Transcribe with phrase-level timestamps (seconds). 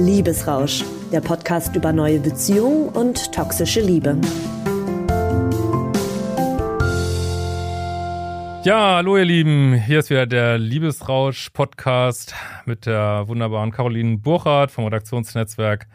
[0.00, 4.16] Liebesrausch, der Podcast über neue Beziehungen und toxische Liebe.
[8.64, 12.34] Ja, hallo ihr Lieben, hier ist wieder der Liebesrausch-Podcast
[12.64, 15.86] mit der wunderbaren Caroline Burchardt vom Redaktionsnetzwerk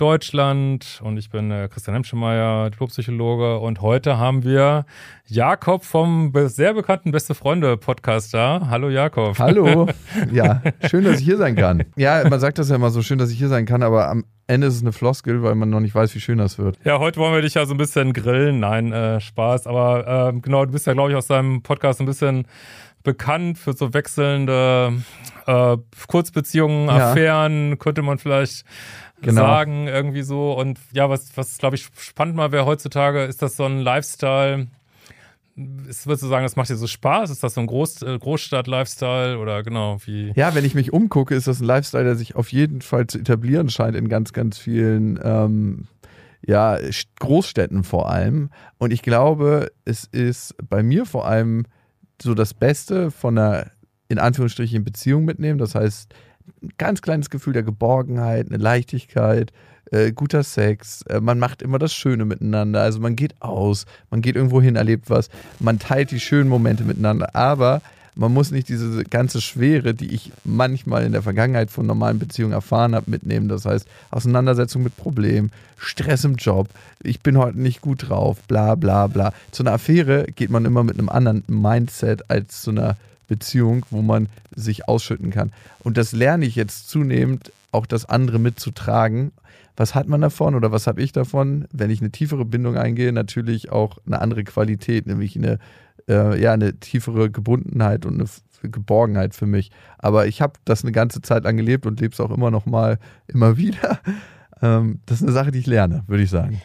[0.00, 4.86] Deutschland und ich bin äh, Christian Hemschemeyer, Diplompsychologe und heute haben wir
[5.26, 8.68] Jakob vom sehr bekannten Beste Freunde Podcast da.
[8.70, 9.38] Hallo Jakob.
[9.38, 9.88] Hallo.
[10.32, 11.84] Ja, schön, dass ich hier sein kann.
[11.96, 14.24] Ja, man sagt das ja immer so schön, dass ich hier sein kann, aber am
[14.46, 16.78] Ende ist es eine Floskel, weil man noch nicht weiß, wie schön das wird.
[16.84, 18.58] Ja, heute wollen wir dich ja so ein bisschen grillen.
[18.58, 19.66] Nein, äh, Spaß.
[19.66, 22.46] Aber äh, genau, du bist ja, glaube ich, aus deinem Podcast ein bisschen
[23.02, 24.92] bekannt für so wechselnde
[25.46, 25.76] äh,
[26.06, 27.10] Kurzbeziehungen, ja.
[27.10, 28.64] Affären, könnte man vielleicht
[29.22, 29.42] genau.
[29.42, 30.52] sagen, irgendwie so.
[30.52, 34.68] Und ja, was, was glaube ich spannend mal wäre heutzutage, ist das so ein Lifestyle.
[35.88, 37.30] Ist, würdest du sagen, das macht dir so Spaß?
[37.30, 40.32] Ist das so ein Groß, äh, Großstadt-Lifestyle oder genau wie?
[40.34, 43.18] Ja, wenn ich mich umgucke, ist das ein Lifestyle, der sich auf jeden Fall zu
[43.18, 45.88] etablieren scheint in ganz, ganz vielen ähm,
[46.46, 46.78] ja,
[47.18, 48.50] Großstädten vor allem.
[48.78, 51.66] Und ich glaube, es ist bei mir vor allem
[52.22, 53.70] so das Beste von einer
[54.08, 55.58] in Anführungsstrichen Beziehung mitnehmen.
[55.58, 56.12] Das heißt,
[56.62, 59.52] ein ganz kleines Gefühl der Geborgenheit, eine Leichtigkeit,
[59.90, 62.82] äh, guter Sex, äh, man macht immer das Schöne miteinander.
[62.82, 66.84] Also man geht aus, man geht irgendwo hin, erlebt was, man teilt die schönen Momente
[66.84, 67.82] miteinander, aber
[68.14, 72.52] man muss nicht diese ganze Schwere, die ich manchmal in der Vergangenheit von normalen Beziehungen
[72.52, 73.48] erfahren habe, mitnehmen.
[73.48, 76.68] Das heißt, Auseinandersetzung mit Problemen, Stress im Job,
[77.02, 79.32] ich bin heute nicht gut drauf, bla bla bla.
[79.52, 82.96] Zu einer Affäre geht man immer mit einem anderen Mindset als zu einer
[83.30, 85.52] Beziehung, wo man sich ausschütten kann.
[85.78, 89.30] Und das lerne ich jetzt zunehmend, auch das andere mitzutragen.
[89.76, 93.12] Was hat man davon oder was habe ich davon, wenn ich eine tiefere Bindung eingehe?
[93.12, 95.58] Natürlich auch eine andere Qualität, nämlich eine,
[96.08, 98.28] äh, ja, eine tiefere Gebundenheit und eine
[98.70, 99.70] Geborgenheit für mich.
[99.96, 102.66] Aber ich habe das eine ganze Zeit lang gelebt und lebe es auch immer noch
[102.66, 104.00] mal, immer wieder.
[104.60, 106.60] Ähm, das ist eine Sache, die ich lerne, würde ich sagen.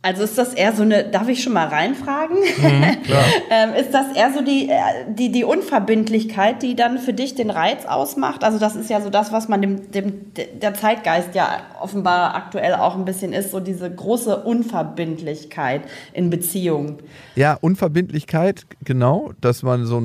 [0.00, 2.36] Also ist das eher so eine, darf ich schon mal reinfragen?
[2.36, 2.84] Mhm,
[3.50, 4.76] ähm, ist das eher so die, äh,
[5.08, 8.44] die, die Unverbindlichkeit, die dann für dich den Reiz ausmacht?
[8.44, 10.32] Also das ist ja so das, was man dem, dem,
[10.62, 15.82] der Zeitgeist ja offenbar aktuell auch ein bisschen ist, so diese große Unverbindlichkeit
[16.12, 16.98] in Beziehungen.
[17.34, 20.00] Ja, Unverbindlichkeit, genau, dass man so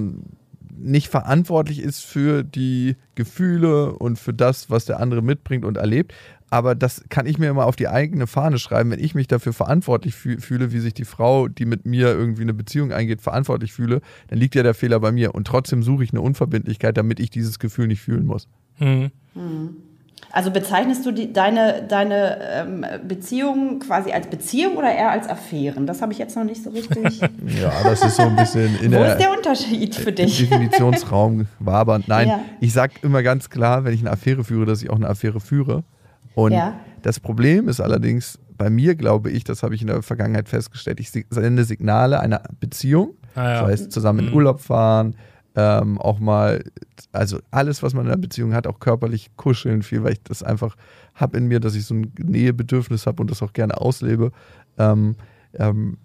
[0.76, 6.14] nicht verantwortlich ist für die Gefühle und für das, was der andere mitbringt und erlebt,
[6.54, 9.54] aber das kann ich mir immer auf die eigene Fahne schreiben, wenn ich mich dafür
[9.54, 14.02] verantwortlich fühle, wie sich die Frau, die mit mir irgendwie eine Beziehung eingeht, verantwortlich fühle,
[14.28, 15.34] dann liegt ja der Fehler bei mir.
[15.34, 18.48] Und trotzdem suche ich eine Unverbindlichkeit, damit ich dieses Gefühl nicht fühlen muss.
[18.78, 19.10] Mhm.
[20.32, 25.88] Also bezeichnest du die, deine, deine ähm, Beziehung quasi als Beziehung oder eher als Affären?
[25.88, 27.20] Das habe ich jetzt noch nicht so richtig.
[27.20, 30.38] ja, das ist so ein bisschen in Wo der, ist der Unterschied für dich?
[30.38, 32.08] Definitionsraum wabernd.
[32.08, 32.42] Nein, ja.
[32.60, 35.40] ich sage immer ganz klar, wenn ich eine Affäre führe, dass ich auch eine Affäre
[35.40, 35.84] führe.
[36.36, 36.80] Und ja.
[37.02, 41.00] das Problem ist allerdings, bei mir glaube ich, das habe ich in der Vergangenheit festgestellt,
[41.00, 43.62] ich sende Signale einer Beziehung, ah, ja.
[43.62, 44.34] das heißt zusammen in mhm.
[44.34, 45.16] Urlaub fahren,
[45.56, 46.64] ähm, auch mal,
[47.12, 50.42] also alles, was man in einer Beziehung hat, auch körperlich kuscheln viel, weil ich das
[50.42, 50.76] einfach
[51.14, 54.32] habe in mir, dass ich so ein Nähebedürfnis habe und das auch gerne auslebe.
[54.78, 55.16] Ähm,
[55.56, 55.98] ähm,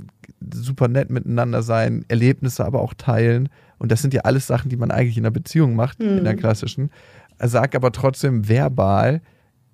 [0.53, 3.49] super nett miteinander sein, Erlebnisse aber auch teilen.
[3.79, 6.19] Und das sind ja alles Sachen, die man eigentlich in einer Beziehung macht, mhm.
[6.19, 6.91] in der klassischen.
[7.39, 9.23] Sag aber trotzdem verbal,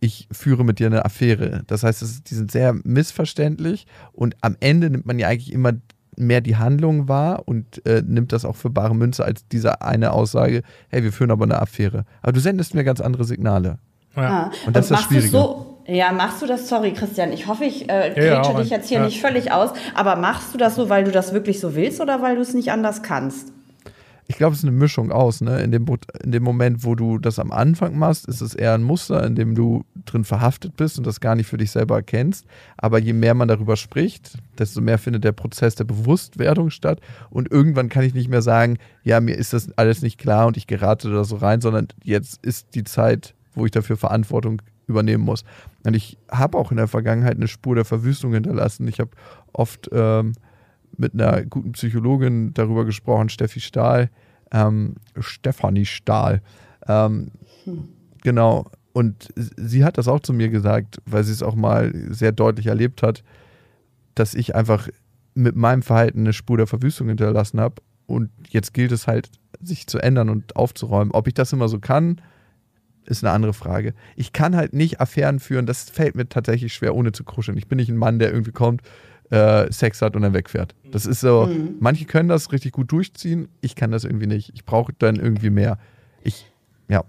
[0.04, 1.62] ich führe mit dir eine Affäre.
[1.66, 5.72] Das heißt, ist, die sind sehr missverständlich und am Ende nimmt man ja eigentlich immer
[6.16, 10.12] mehr die Handlung wahr und äh, nimmt das auch für bare Münze als diese eine
[10.12, 12.04] Aussage, hey, wir führen aber eine Affäre.
[12.20, 13.78] Aber du sendest mir ganz andere Signale.
[14.15, 14.50] Ja.
[14.66, 15.28] Und das und ist das Schwierige.
[15.28, 18.88] So, ja, machst du das, sorry Christian, ich hoffe, ich äh, ja, ja, dich jetzt
[18.88, 19.06] hier ja.
[19.06, 22.21] nicht völlig aus, aber machst du das so, weil du das wirklich so willst oder
[22.21, 23.54] weil du es nicht anders kannst?
[24.26, 25.40] Ich glaube, es ist eine Mischung aus.
[25.40, 25.60] Ne?
[25.62, 25.86] In, dem,
[26.22, 29.34] in dem Moment, wo du das am Anfang machst, ist es eher ein Muster, in
[29.34, 32.46] dem du drin verhaftet bist und das gar nicht für dich selber erkennst.
[32.78, 37.00] Aber je mehr man darüber spricht, desto mehr findet der Prozess der Bewusstwerdung statt.
[37.28, 40.56] Und irgendwann kann ich nicht mehr sagen, ja, mir ist das alles nicht klar und
[40.56, 45.24] ich gerate da so rein, sondern jetzt ist die Zeit, wo ich dafür Verantwortung übernehmen
[45.24, 45.44] muss.
[45.84, 48.88] Und ich habe auch in der Vergangenheit eine Spur der Verwüstung hinterlassen.
[48.88, 49.10] Ich habe
[49.53, 50.32] oft ähm,
[50.98, 54.10] mit einer guten Psychologin darüber gesprochen, Steffi Stahl,
[54.52, 56.42] ähm, Stefanie Stahl.
[56.86, 57.30] Ähm,
[57.64, 57.88] hm.
[58.22, 58.66] Genau.
[58.92, 62.66] Und sie hat das auch zu mir gesagt, weil sie es auch mal sehr deutlich
[62.66, 63.24] erlebt hat,
[64.14, 64.88] dass ich einfach
[65.34, 67.82] mit meinem Verhalten eine Spur der Verwüstung hinterlassen habe.
[68.06, 69.30] Und jetzt gilt es halt,
[69.60, 71.12] sich zu ändern und aufzuräumen.
[71.12, 72.20] Ob ich das immer so kann,
[73.06, 73.94] ist eine andere Frage.
[74.16, 77.58] Ich kann halt nicht Affären führen, das fällt mir tatsächlich schwer, ohne zu kuscheln.
[77.58, 78.82] Ich bin nicht ein Mann, der irgendwie kommt,
[79.34, 80.75] äh, Sex hat und dann wegfährt.
[80.91, 81.77] Das ist so, mhm.
[81.81, 84.53] manche können das richtig gut durchziehen, ich kann das irgendwie nicht.
[84.54, 85.78] Ich brauche dann irgendwie mehr.
[86.22, 86.47] Ich,
[86.89, 87.03] ja.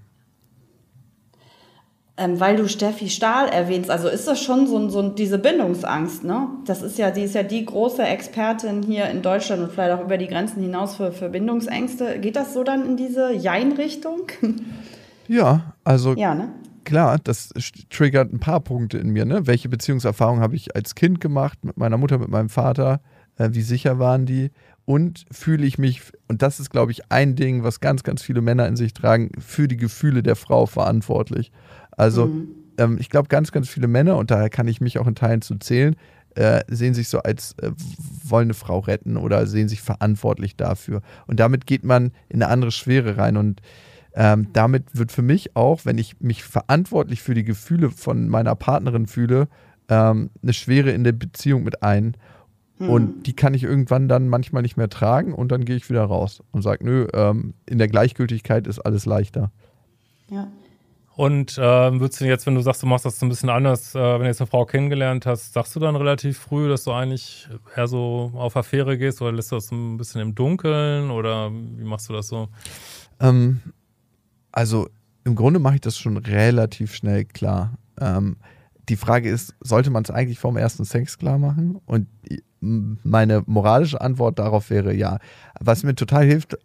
[2.18, 6.48] ähm, weil du Steffi Stahl erwähnst, also ist das schon so, so diese Bindungsangst, ne?
[6.66, 10.04] Das ist ja, die ist ja die große Expertin hier in Deutschland und vielleicht auch
[10.04, 12.20] über die Grenzen hinaus für, für Bindungsängste.
[12.20, 14.24] Geht das so dann in diese Jein-Richtung?
[15.28, 16.50] Ja, also ja, ne?
[16.86, 17.50] Klar, das
[17.90, 19.26] triggert ein paar Punkte in mir.
[19.26, 19.48] Ne?
[19.48, 23.02] Welche Beziehungserfahrungen habe ich als Kind gemacht mit meiner Mutter, mit meinem Vater?
[23.38, 24.52] Äh, wie sicher waren die?
[24.86, 28.42] Und fühle ich mich, und das ist, glaube ich, ein Ding, was ganz, ganz viele
[28.42, 31.52] Männer in sich tragen, für die Gefühle der Frau verantwortlich.
[31.92, 32.48] Also mhm.
[32.78, 35.42] ähm, ich glaube, ganz, ganz viele Männer, und daher kann ich mich auch in Teilen
[35.42, 35.96] zu zählen,
[36.36, 37.72] äh, sehen sich so als äh,
[38.24, 41.02] wollen eine Frau retten oder sehen sich verantwortlich dafür.
[41.28, 43.38] Und damit geht man in eine andere Schwere rein.
[43.38, 43.62] Und
[44.16, 48.56] ähm, damit wird für mich auch, wenn ich mich verantwortlich für die Gefühle von meiner
[48.56, 49.50] Partnerin fühle,
[49.90, 52.16] ähm, eine Schwere in der Beziehung mit ein.
[52.78, 52.90] Hm.
[52.90, 56.06] Und die kann ich irgendwann dann manchmal nicht mehr tragen und dann gehe ich wieder
[56.06, 59.52] raus und sage, nö, ähm, in der Gleichgültigkeit ist alles leichter.
[60.30, 60.48] Ja.
[61.18, 61.62] Und äh,
[62.00, 64.22] würdest du jetzt, wenn du sagst, du machst das so ein bisschen anders, äh, wenn
[64.22, 67.88] du jetzt eine Frau kennengelernt hast, sagst du dann relativ früh, dass du eigentlich eher
[67.88, 71.86] so auf Affäre gehst oder lässt du das so ein bisschen im Dunkeln oder wie
[71.86, 72.50] machst du das so?
[73.22, 73.62] Ähm,
[74.56, 74.90] also
[75.24, 77.78] im Grunde mache ich das schon relativ schnell klar.
[78.00, 78.38] Ähm,
[78.90, 81.80] die Frage ist, sollte man es eigentlich vorm ersten Sex klar machen?
[81.86, 82.08] Und
[82.60, 85.20] meine moralische Antwort darauf wäre ja.
[85.60, 86.58] Was mir total hilft,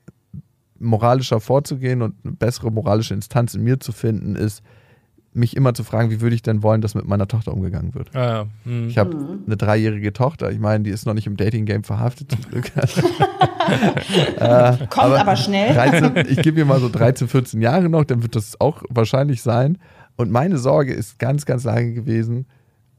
[0.79, 4.63] moralischer vorzugehen und eine bessere moralische Instanz in mir zu finden, ist,
[5.33, 8.15] mich immer zu fragen, wie würde ich denn wollen, dass mit meiner Tochter umgegangen wird.
[8.15, 8.47] Ah, ja.
[8.65, 8.89] mhm.
[8.89, 9.39] Ich habe mhm.
[9.47, 10.51] eine dreijährige Tochter.
[10.51, 12.71] Ich meine, die ist noch nicht im Dating-Game verhaftet, Glück.
[14.37, 15.75] äh, Kommt aber, aber schnell.
[15.75, 19.43] 13, ich gebe ihr mal so 13, 14 Jahre noch, dann wird das auch wahrscheinlich
[19.43, 19.79] sein.
[20.17, 22.47] Und meine Sorge ist ganz, ganz lange gewesen,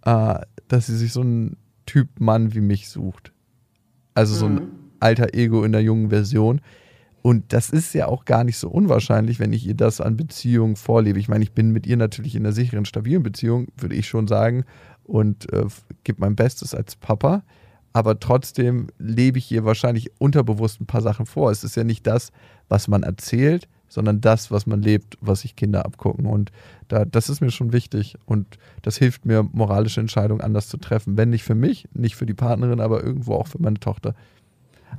[0.05, 0.35] äh,
[0.67, 3.33] dass sie sich so einen Typ Mann wie mich sucht.
[4.13, 4.71] Also so ein mhm.
[4.99, 6.61] alter Ego in der jungen Version.
[7.21, 10.75] Und das ist ja auch gar nicht so unwahrscheinlich, wenn ich ihr das an Beziehungen
[10.75, 11.19] vorlebe.
[11.19, 14.27] Ich meine, ich bin mit ihr natürlich in einer sicheren, stabilen Beziehung, würde ich schon
[14.27, 14.65] sagen,
[15.03, 15.65] und äh,
[16.03, 17.43] gebe mein Bestes als Papa.
[17.93, 21.51] Aber trotzdem lebe ich ihr wahrscheinlich unterbewusst ein paar Sachen vor.
[21.51, 22.31] Es ist ja nicht das,
[22.69, 26.25] was man erzählt, sondern das, was man lebt, was sich Kinder abgucken.
[26.25, 26.51] Und
[26.87, 28.15] da, das ist mir schon wichtig.
[28.25, 31.17] Und das hilft mir, moralische Entscheidungen anders zu treffen.
[31.17, 34.15] Wenn nicht für mich, nicht für die Partnerin, aber irgendwo auch für meine Tochter.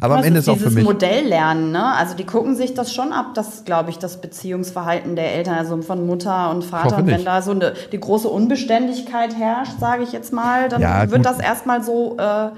[0.01, 0.85] Aber am Ende ist auch für mich.
[0.85, 1.95] Modell lernen, ne?
[1.95, 5.81] Also die gucken sich das schon ab, das glaube ich, das Beziehungsverhalten der Eltern, also
[5.83, 6.99] von Mutter und Vater.
[6.99, 11.11] Und wenn da so eine die große Unbeständigkeit herrscht, sage ich jetzt mal, dann ja,
[11.11, 12.49] wird das erstmal so äh,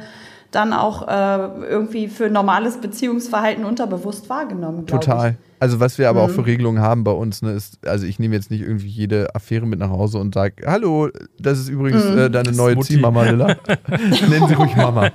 [0.55, 4.87] dann auch äh, irgendwie für normales Beziehungsverhalten unterbewusst wahrgenommen.
[4.87, 5.31] Total.
[5.31, 5.37] Ich.
[5.61, 6.31] Also was wir aber mhm.
[6.31, 9.35] auch für Regelungen haben bei uns, ne, ist, also ich nehme jetzt nicht irgendwie jede
[9.35, 11.09] Affäre mit nach Hause und sage, hallo,
[11.39, 12.19] das ist übrigens mhm.
[12.19, 13.47] äh, deine das neue Ziehmama, Lilla.
[14.29, 15.11] Nennen Sie ruhig Mama.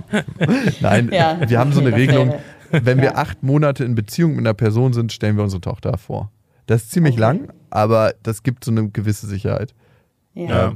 [0.82, 2.34] Nein, ja, wir haben so eine Regelung,
[2.72, 6.32] wenn wir acht Monate in Beziehung mit einer Person sind, stellen wir unsere Tochter vor.
[6.66, 7.22] Das ist ziemlich okay.
[7.22, 9.74] lang, aber das gibt so eine gewisse Sicherheit.
[10.36, 10.46] Ja.
[10.46, 10.76] ja.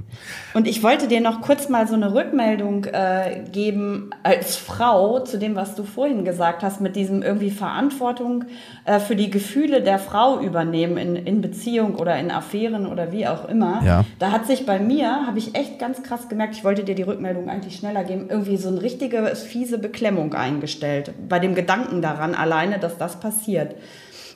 [0.55, 5.37] Und ich wollte dir noch kurz mal so eine Rückmeldung äh, geben als Frau zu
[5.37, 8.45] dem, was du vorhin gesagt hast, mit diesem irgendwie Verantwortung
[8.85, 13.27] äh, für die Gefühle der Frau übernehmen in, in Beziehung oder in Affären oder wie
[13.27, 13.81] auch immer.
[13.85, 14.05] Ja.
[14.17, 17.03] Da hat sich bei mir, habe ich echt ganz krass gemerkt, ich wollte dir die
[17.03, 21.13] Rückmeldung eigentlich schneller geben, irgendwie so eine richtige fiese Beklemmung eingestellt.
[21.29, 23.75] Bei dem Gedanken daran alleine, dass das passiert.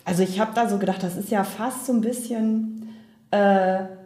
[0.05, 2.93] Also ich habe da so gedacht, das ist ja fast so ein bisschen...
[3.31, 3.96] Äh,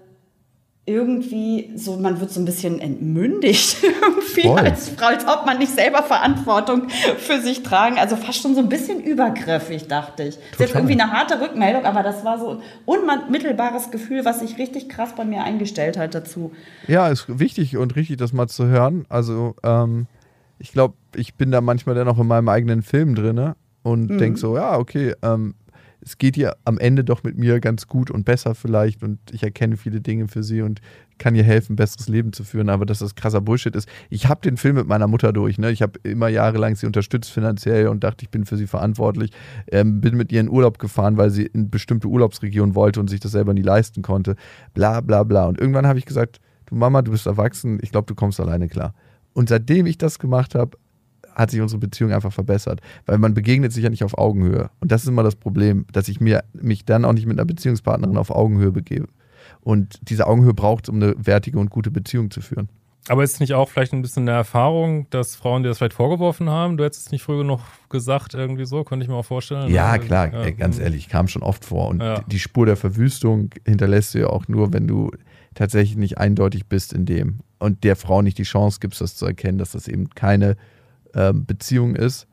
[0.85, 4.59] irgendwie so, man wird so ein bisschen entmündigt irgendwie Voll.
[4.59, 8.00] als Frau, als ob man nicht selber Verantwortung für sich tragen.
[8.00, 10.35] Also fast schon so ein bisschen übergriffig, dachte ich.
[10.35, 10.50] Total.
[10.50, 14.39] Das ist jetzt irgendwie eine harte Rückmeldung, aber das war so ein unmittelbares Gefühl, was
[14.39, 16.51] sich richtig krass bei mir eingestellt hat dazu.
[16.88, 19.05] Ja, ist wichtig und richtig, das mal zu hören.
[19.07, 20.07] Also ähm,
[20.57, 24.17] ich glaube, ich bin da manchmal dann auch in meinem eigenen Film drin und mhm.
[24.17, 25.53] denke so, ja, okay, ähm,
[26.03, 29.43] es geht ihr am Ende doch mit mir ganz gut und besser vielleicht und ich
[29.43, 30.81] erkenne viele Dinge für sie und
[31.20, 33.88] kann ihr helfen, ein besseres Leben zu führen, aber dass das krasser Bullshit ist.
[34.10, 35.70] Ich habe den Film mit meiner Mutter durch, ne?
[35.72, 39.31] Ich habe immer jahrelang sie unterstützt finanziell und dachte, ich bin für sie verantwortlich.
[39.72, 43.20] Ähm, bin mit ihr in Urlaub gefahren, weil sie in bestimmte Urlaubsregionen wollte und sich
[43.20, 44.36] das selber nie leisten konnte.
[44.74, 45.46] Bla bla bla.
[45.46, 48.67] Und irgendwann habe ich gesagt, du Mama, du bist erwachsen, ich glaube, du kommst alleine
[48.67, 48.96] klar.
[49.34, 50.77] Und seitdem ich das gemacht habe,
[51.35, 52.81] hat sich unsere Beziehung einfach verbessert.
[53.05, 54.69] Weil man begegnet sich ja nicht auf Augenhöhe.
[54.79, 57.45] Und das ist immer das Problem, dass ich mir, mich dann auch nicht mit einer
[57.45, 59.07] Beziehungspartnerin auf Augenhöhe begebe.
[59.61, 62.69] Und diese Augenhöhe braucht es, um eine wertige und gute Beziehung zu führen.
[63.07, 65.93] Aber ist es nicht auch vielleicht ein bisschen eine Erfahrung, dass Frauen dir das vielleicht
[65.93, 66.77] vorgeworfen haben?
[66.77, 67.59] Du hättest es nicht früh genug
[67.89, 69.71] gesagt, irgendwie so, könnte ich mir auch vorstellen.
[69.71, 70.51] Ja, also, klar, ja.
[70.51, 71.88] ganz ehrlich, kam schon oft vor.
[71.88, 72.21] Und ja.
[72.27, 75.11] die Spur der Verwüstung hinterlässt du ja auch nur, wenn du
[75.55, 79.25] tatsächlich nicht eindeutig bist in dem und der Frau nicht die Chance gibst, das zu
[79.25, 80.55] erkennen, dass das eben keine
[81.15, 82.27] ähm, Beziehung ist.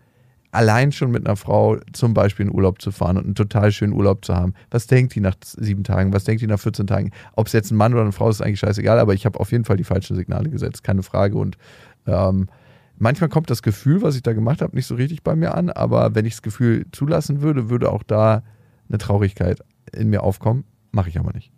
[0.50, 3.92] allein schon mit einer Frau zum Beispiel in Urlaub zu fahren und einen total schönen
[3.92, 4.54] Urlaub zu haben.
[4.70, 6.12] Was denkt die nach sieben Tagen?
[6.12, 7.10] Was denkt die nach 14 Tagen?
[7.34, 9.38] Ob es jetzt ein Mann oder eine Frau ist, ist eigentlich scheißegal, aber ich habe
[9.38, 11.36] auf jeden Fall die falschen Signale gesetzt, keine Frage.
[11.36, 11.58] Und
[12.06, 12.48] ähm,
[12.96, 15.68] manchmal kommt das Gefühl, was ich da gemacht habe, nicht so richtig bei mir an,
[15.68, 18.42] aber wenn ich das Gefühl zulassen würde, würde auch da
[18.88, 19.60] eine Traurigkeit
[19.92, 20.64] in mir aufkommen.
[20.90, 21.52] Mache ich aber nicht.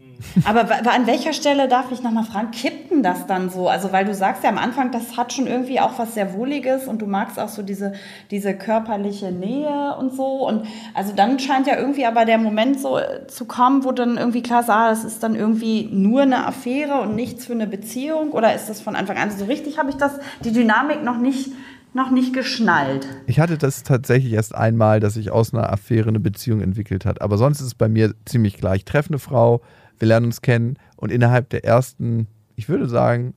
[0.44, 3.68] Aber an welcher Stelle darf ich nochmal fragen, kippt denn das dann so?
[3.68, 6.88] Also, weil du sagst ja am Anfang, das hat schon irgendwie auch was sehr Wohliges
[6.88, 7.92] und du magst auch so diese,
[8.30, 10.46] diese körperliche Nähe und so.
[10.46, 14.42] Und also dann scheint ja irgendwie aber der Moment so zu kommen, wo dann irgendwie
[14.42, 18.32] klar ist, ah, das ist dann irgendwie nur eine Affäre und nichts für eine Beziehung.
[18.32, 19.78] Oder ist das von Anfang an so richtig?
[19.78, 20.12] Habe ich das,
[20.44, 21.50] die Dynamik noch nicht
[21.94, 23.06] noch nicht geschnallt.
[23.26, 27.20] Ich hatte das tatsächlich erst einmal, dass sich aus einer Affäre eine Beziehung entwickelt hat.
[27.20, 28.76] Aber sonst ist es bei mir ziemlich klar.
[28.76, 29.62] Ich eine Frau,
[29.98, 33.34] wir lernen uns kennen und innerhalb der ersten, ich würde sagen,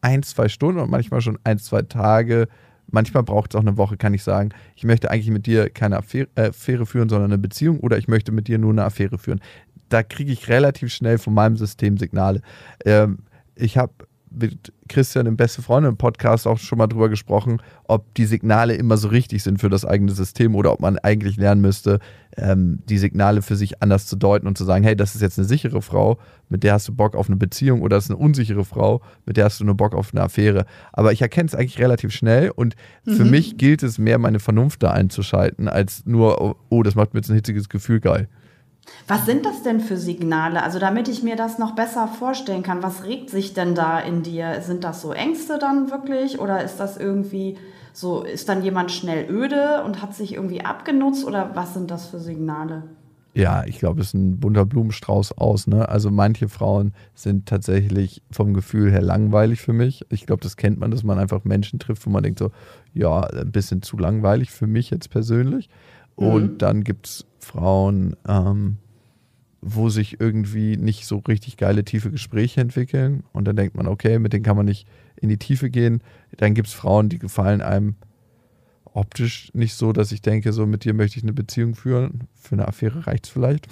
[0.00, 2.48] ein, zwei Stunden und manchmal schon ein, zwei Tage,
[2.88, 5.96] manchmal braucht es auch eine Woche, kann ich sagen, ich möchte eigentlich mit dir keine
[5.96, 9.18] Affäre, äh, Affäre führen, sondern eine Beziehung oder ich möchte mit dir nur eine Affäre
[9.18, 9.40] führen.
[9.88, 12.40] Da kriege ich relativ schnell von meinem System Signale.
[12.84, 13.18] Ähm,
[13.54, 13.92] ich habe
[14.88, 18.96] Christian im Beste Freunde im Podcast auch schon mal drüber gesprochen, ob die Signale immer
[18.96, 21.98] so richtig sind für das eigene System oder ob man eigentlich lernen müsste,
[22.36, 25.38] ähm, die Signale für sich anders zu deuten und zu sagen, hey, das ist jetzt
[25.38, 28.18] eine sichere Frau, mit der hast du Bock auf eine Beziehung oder das ist eine
[28.18, 30.66] unsichere Frau, mit der hast du nur Bock auf eine Affäre.
[30.92, 33.12] Aber ich erkenne es eigentlich relativ schnell und mhm.
[33.12, 37.20] für mich gilt es mehr, meine Vernunft da einzuschalten, als nur, oh, das macht mir
[37.20, 38.28] jetzt ein hitziges Gefühl geil.
[39.08, 40.62] Was sind das denn für Signale?
[40.62, 44.22] Also damit ich mir das noch besser vorstellen kann, was regt sich denn da in
[44.22, 44.60] dir?
[44.62, 47.56] Sind das so Ängste dann wirklich oder ist das irgendwie
[47.92, 52.06] so, ist dann jemand schnell öde und hat sich irgendwie abgenutzt oder was sind das
[52.06, 52.82] für Signale?
[53.36, 55.66] Ja, ich glaube, es ist ein bunter Blumenstrauß aus.
[55.66, 55.86] Ne?
[55.90, 60.06] Also manche Frauen sind tatsächlich vom Gefühl her langweilig für mich.
[60.08, 62.50] Ich glaube, das kennt man, dass man einfach Menschen trifft, wo man denkt so,
[62.94, 65.68] ja, ein bisschen zu langweilig für mich jetzt persönlich.
[66.16, 66.58] Und mhm.
[66.58, 68.78] dann gibt es Frauen, ähm,
[69.60, 73.24] wo sich irgendwie nicht so richtig geile, tiefe Gespräche entwickeln.
[73.32, 76.02] Und dann denkt man, okay, mit denen kann man nicht in die Tiefe gehen.
[76.36, 77.96] Dann gibt es Frauen, die gefallen einem
[78.84, 82.28] optisch nicht so, dass ich denke, so mit dir möchte ich eine Beziehung führen.
[82.34, 83.68] Für eine Affäre reicht es vielleicht.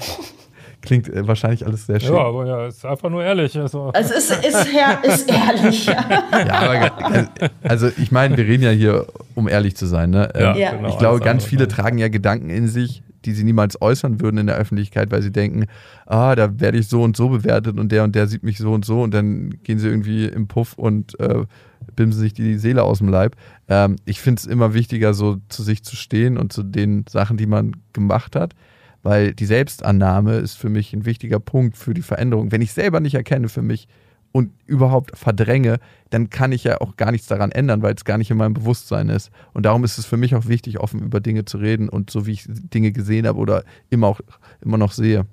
[0.80, 2.14] Klingt äh, wahrscheinlich alles sehr schön.
[2.14, 3.58] Ja, aber ja, ist einfach nur ehrlich.
[3.58, 3.90] Also.
[3.94, 5.86] Es ist, ist, her, ist ehrlich.
[5.86, 7.28] ja, aber,
[7.64, 10.10] also ich meine, wir reden ja hier, um ehrlich zu sein.
[10.10, 10.30] Ne?
[10.38, 13.82] Ja, ähm, genau, ich glaube, ganz viele tragen ja Gedanken in sich, die sie niemals
[13.82, 15.66] äußern würden in der Öffentlichkeit, weil sie denken,
[16.06, 18.72] ah, da werde ich so und so bewertet und der und der sieht mich so
[18.72, 21.44] und so und dann gehen sie irgendwie im Puff und äh,
[21.96, 23.34] bimsen sich die Seele aus dem Leib.
[23.68, 27.36] Ähm, ich finde es immer wichtiger, so zu sich zu stehen und zu den Sachen,
[27.36, 28.54] die man gemacht hat
[29.02, 32.52] weil die Selbstannahme ist für mich ein wichtiger Punkt für die Veränderung.
[32.52, 33.88] Wenn ich selber nicht erkenne für mich
[34.32, 35.78] und überhaupt verdränge,
[36.10, 38.54] dann kann ich ja auch gar nichts daran ändern, weil es gar nicht in meinem
[38.54, 39.30] Bewusstsein ist.
[39.54, 42.26] Und darum ist es für mich auch wichtig, offen über Dinge zu reden und so
[42.26, 44.20] wie ich Dinge gesehen habe oder immer auch
[44.60, 45.26] immer noch sehe.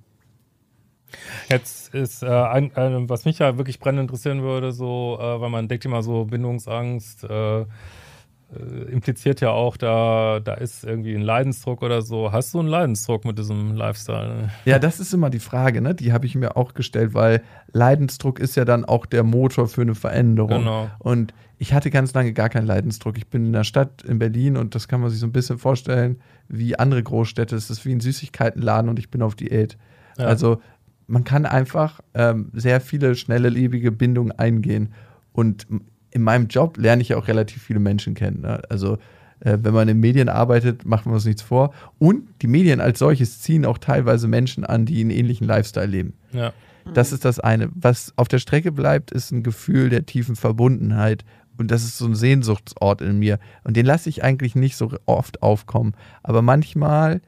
[1.49, 5.49] Jetzt ist äh, ein, ein, was mich ja wirklich brennend interessieren würde, so, äh, weil
[5.49, 7.23] man denkt immer so Bindungsangst,
[8.53, 12.31] äh, impliziert ja auch, da, da ist irgendwie ein Leidensdruck oder so.
[12.31, 14.49] Hast du einen Leidensdruck mit diesem Lifestyle?
[14.65, 15.95] Ja, das ist immer die Frage, ne?
[15.95, 19.81] Die habe ich mir auch gestellt, weil Leidensdruck ist ja dann auch der Motor für
[19.81, 20.59] eine Veränderung.
[20.59, 20.89] Genau.
[20.99, 23.17] Und ich hatte ganz lange gar keinen Leidensdruck.
[23.17, 25.57] Ich bin in der Stadt in Berlin und das kann man sich so ein bisschen
[25.57, 27.55] vorstellen wie andere Großstädte.
[27.55, 29.77] Es ist wie ein Süßigkeitenladen und ich bin auf Diät.
[30.17, 30.25] Ja.
[30.25, 30.61] Also
[31.07, 34.93] man kann einfach ähm, sehr viele schnelle, lebige Bindungen eingehen.
[35.31, 35.67] Und
[36.15, 38.41] in meinem Job lerne ich ja auch relativ viele Menschen kennen.
[38.41, 38.61] Ne?
[38.69, 38.93] Also
[39.41, 41.73] äh, wenn man in Medien arbeitet, macht man uns nichts vor.
[41.99, 46.13] Und die Medien als solches ziehen auch teilweise Menschen an, die einen ähnlichen Lifestyle leben.
[46.31, 46.53] Ja.
[46.93, 47.69] Das ist das eine.
[47.73, 51.25] Was auf der Strecke bleibt, ist ein Gefühl der tiefen Verbundenheit.
[51.57, 53.37] Und das ist so ein Sehnsuchtsort in mir.
[53.65, 55.95] Und den lasse ich eigentlich nicht so oft aufkommen.
[56.23, 57.19] Aber manchmal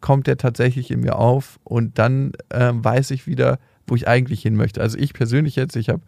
[0.00, 4.42] kommt der tatsächlich in mir auf und dann äh, weiß ich wieder, wo ich eigentlich
[4.42, 4.80] hin möchte.
[4.80, 6.02] Also ich persönlich jetzt, ich habe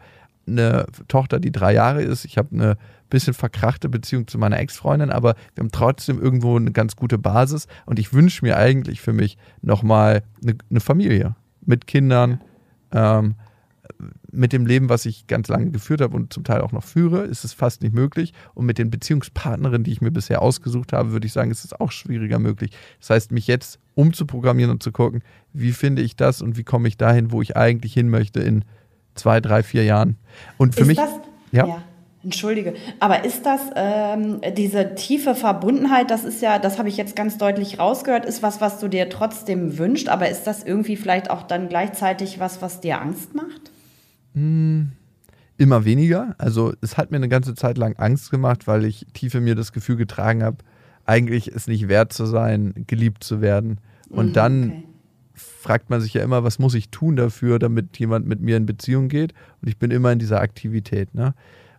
[0.46, 2.24] eine Tochter, die drei Jahre ist.
[2.24, 2.76] Ich habe eine
[3.10, 7.66] bisschen verkrachte Beziehung zu meiner Ex-Freundin, aber wir haben trotzdem irgendwo eine ganz gute Basis.
[7.86, 12.40] Und ich wünsche mir eigentlich für mich nochmal eine, eine Familie mit Kindern,
[12.92, 13.36] ähm,
[14.32, 17.22] mit dem Leben, was ich ganz lange geführt habe und zum Teil auch noch führe,
[17.22, 18.32] ist es fast nicht möglich.
[18.54, 21.72] Und mit den Beziehungspartnerinnen, die ich mir bisher ausgesucht habe, würde ich sagen, ist es
[21.72, 22.72] auch schwieriger möglich.
[22.98, 25.22] Das heißt, mich jetzt umzuprogrammieren und zu gucken,
[25.52, 28.64] wie finde ich das und wie komme ich dahin, wo ich eigentlich hin möchte in
[29.14, 30.16] zwei, drei, vier Jahren.
[30.58, 30.96] Und für ist mich.
[30.96, 31.10] Das,
[31.52, 31.66] ja.
[31.66, 31.82] ja.
[32.22, 37.16] Entschuldige, aber ist das ähm, diese tiefe Verbundenheit, das ist ja, das habe ich jetzt
[37.16, 41.28] ganz deutlich rausgehört, ist was, was du dir trotzdem wünschst, aber ist das irgendwie vielleicht
[41.28, 43.70] auch dann gleichzeitig was, was dir Angst macht?
[44.32, 44.92] Hm,
[45.58, 46.34] immer weniger.
[46.38, 49.54] Also es hat mir eine ganze Zeit lang Angst gemacht, weil ich tief in mir
[49.54, 50.56] das Gefühl getragen habe,
[51.04, 53.80] eigentlich es nicht wert zu sein, geliebt zu werden.
[54.08, 54.84] Und mhm, dann okay.
[55.34, 58.66] Fragt man sich ja immer, was muss ich tun dafür, damit jemand mit mir in
[58.66, 59.34] Beziehung geht?
[59.60, 61.14] Und ich bin immer in dieser Aktivität.
[61.14, 61.34] Ne?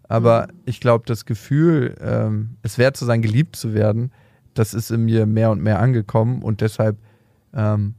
[0.07, 0.59] Aber mhm.
[0.65, 4.11] ich glaube, das Gefühl, ähm, es wert zu sein, geliebt zu werden,
[4.53, 6.97] das ist in mir mehr und mehr angekommen und deshalb
[7.53, 7.95] ähm,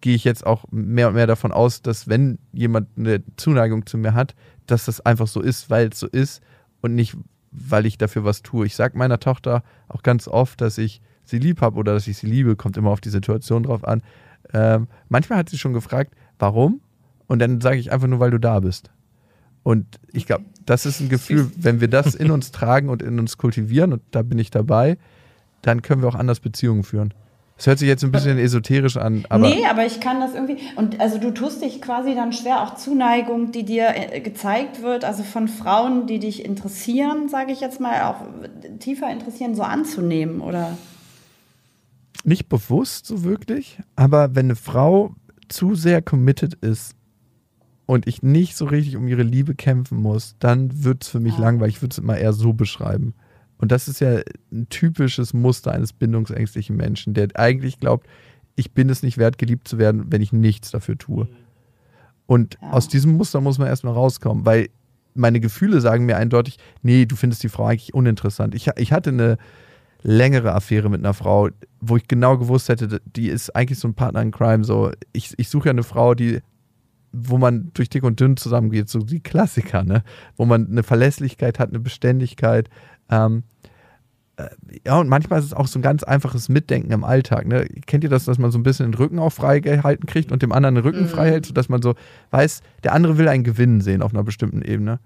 [0.00, 3.98] gehe ich jetzt auch mehr und mehr davon aus, dass wenn jemand eine Zuneigung zu
[3.98, 4.34] mir hat,
[4.66, 6.42] dass das einfach so ist, weil es so ist
[6.80, 7.16] und nicht,
[7.50, 8.66] weil ich dafür was tue.
[8.66, 12.16] Ich sage meiner Tochter auch ganz oft, dass ich sie lieb habe oder dass ich
[12.16, 14.02] sie liebe, kommt immer auf die Situation drauf an.
[14.54, 16.80] Ähm, manchmal hat sie schon gefragt, warum?
[17.26, 18.90] Und dann sage ich einfach nur, weil du da bist.
[19.62, 23.18] Und ich glaube, das ist ein Gefühl, wenn wir das in uns tragen und in
[23.18, 24.98] uns kultivieren, und da bin ich dabei,
[25.62, 27.14] dann können wir auch anders Beziehungen führen.
[27.56, 29.48] Das hört sich jetzt ein bisschen esoterisch an, aber.
[29.48, 30.56] Nee, aber ich kann das irgendwie.
[30.74, 35.04] Und also du tust dich quasi dann schwer, auch Zuneigung, die dir äh, gezeigt wird,
[35.04, 38.16] also von Frauen, die dich interessieren, sage ich jetzt mal, auch
[38.80, 40.76] tiefer interessieren, so anzunehmen, oder?
[42.24, 45.14] Nicht bewusst so wirklich, aber wenn eine Frau
[45.48, 46.94] zu sehr committed ist
[47.86, 51.34] und ich nicht so richtig um ihre Liebe kämpfen muss, dann wird es für mich
[51.34, 51.40] ja.
[51.40, 51.76] langweilig.
[51.76, 53.14] Ich würde es immer eher so beschreiben.
[53.58, 58.08] Und das ist ja ein typisches Muster eines bindungsängstlichen Menschen, der eigentlich glaubt,
[58.56, 61.28] ich bin es nicht wert, geliebt zu werden, wenn ich nichts dafür tue.
[62.26, 62.70] Und ja.
[62.70, 64.68] aus diesem Muster muss man erstmal rauskommen, weil
[65.14, 68.54] meine Gefühle sagen mir eindeutig, nee, du findest die Frau eigentlich uninteressant.
[68.54, 69.38] Ich, ich hatte eine
[70.02, 71.48] längere Affäre mit einer Frau,
[71.80, 74.64] wo ich genau gewusst hätte, die ist eigentlich so ein Partner in Crime.
[74.64, 76.40] So, ich, ich suche ja eine Frau, die
[77.12, 80.02] wo man durch dick und dünn zusammengeht, so die Klassiker, ne?
[80.36, 82.70] Wo man eine Verlässlichkeit hat, eine Beständigkeit.
[83.10, 83.42] Ähm,
[84.36, 84.48] äh,
[84.86, 87.46] ja, und manchmal ist es auch so ein ganz einfaches Mitdenken im Alltag.
[87.46, 87.66] Ne?
[87.86, 90.42] Kennt ihr das, dass man so ein bisschen den Rücken auch frei gehalten kriegt und
[90.42, 91.08] dem anderen den Rücken mhm.
[91.08, 91.94] frei hält, sodass man so
[92.30, 94.98] weiß, der andere will einen Gewinnen sehen auf einer bestimmten Ebene.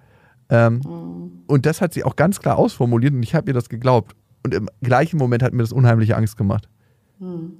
[0.48, 1.42] Ähm, mhm.
[1.46, 4.14] Und das hat sie auch ganz klar ausformuliert und ich habe ihr das geglaubt.
[4.46, 6.68] Und im gleichen Moment hat mir das unheimliche Angst gemacht.
[7.18, 7.54] Mhm.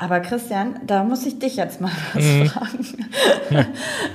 [0.00, 2.46] Aber Christian, da muss ich dich jetzt mal was mhm.
[2.46, 2.86] fragen.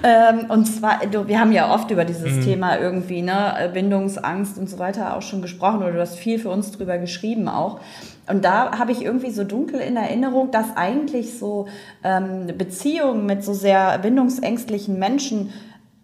[0.03, 2.41] ähm, und zwar, du, wir haben ja oft über dieses mhm.
[2.41, 6.50] Thema irgendwie, ne, Bindungsangst und so weiter auch schon gesprochen oder du hast viel für
[6.50, 7.79] uns drüber geschrieben auch.
[8.27, 11.70] Und da habe ich irgendwie so dunkel in Erinnerung, dass eigentlich so
[12.03, 15.51] ähm, Beziehungen mit so sehr bindungsängstlichen Menschen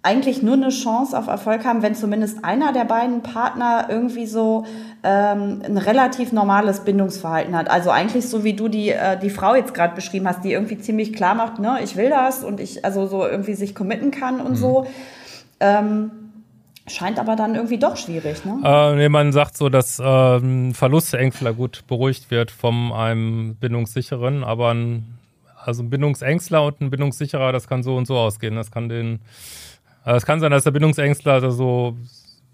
[0.06, 4.66] eigentlich nur eine Chance auf Erfolg haben, wenn zumindest einer der beiden Partner irgendwie so
[5.04, 7.72] ähm, ein relativ normales Bindungsverhalten hat.
[7.72, 10.78] Also eigentlich so wie du die, äh, die Frau jetzt gerade beschrieben hast, die irgendwie
[10.78, 14.40] ziemlich klar macht, ne, ich will das und ich also so irgendwie sich committen kann
[14.40, 14.56] und mhm.
[14.56, 14.88] so.
[15.60, 16.12] Ähm,
[16.88, 18.62] Scheint aber dann irgendwie doch schwierig, ne?
[18.64, 24.72] Äh, nee, man sagt so, dass äh, Verlustängstler gut beruhigt wird von einem Bindungssicheren, aber
[24.72, 25.18] ein,
[25.58, 28.56] also ein Bindungsängstler und ein Bindungssicherer, das kann so und so ausgehen.
[28.56, 29.20] Das kann den
[30.06, 31.98] also es kann sein, dass der Bindungsängstler also so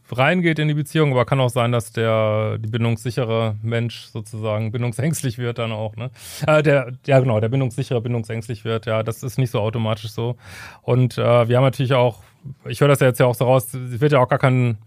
[0.09, 5.37] reingeht in die Beziehung, aber kann auch sein, dass der die bindungssichere Mensch sozusagen bindungsängstlich
[5.37, 6.11] wird dann auch, ne?
[6.47, 10.37] Äh, der, ja genau, der bindungssichere bindungsängstlich wird, ja, das ist nicht so automatisch so.
[10.81, 12.23] Und äh, wir haben natürlich auch,
[12.65, 14.77] ich höre das ja jetzt ja auch so raus, es wird ja auch gar kein,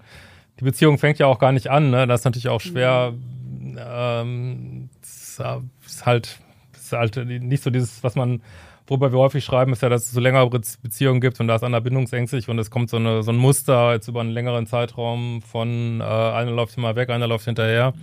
[0.60, 2.06] die Beziehung fängt ja auch gar nicht an, ne?
[2.06, 3.12] Das ist natürlich auch schwer,
[3.76, 5.38] ähm, ist
[6.06, 6.38] halt,
[6.74, 8.42] ist halt nicht so dieses, was man
[8.86, 11.64] Wobei wir häufig schreiben, ist ja, dass es so längere Beziehungen gibt und da ist
[11.64, 15.40] einer bindungsängstlich und es kommt so, eine, so ein Muster jetzt über einen längeren Zeitraum
[15.40, 17.94] von äh, einer läuft immer weg, einer läuft hinterher.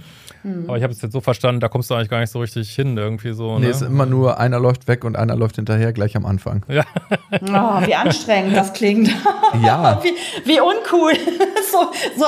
[0.41, 0.65] Mhm.
[0.67, 2.73] Aber ich habe es jetzt so verstanden, da kommst du eigentlich gar nicht so richtig
[2.73, 3.59] hin, irgendwie so.
[3.59, 3.71] Nee, ne?
[3.71, 6.65] ist immer nur einer läuft weg und einer läuft hinterher gleich am Anfang.
[6.71, 6.85] Ja.
[7.41, 9.09] Oh, wie anstrengend das klingt.
[9.63, 10.01] Ja.
[10.03, 10.13] wie,
[10.49, 11.13] wie uncool.
[11.71, 12.25] so, so,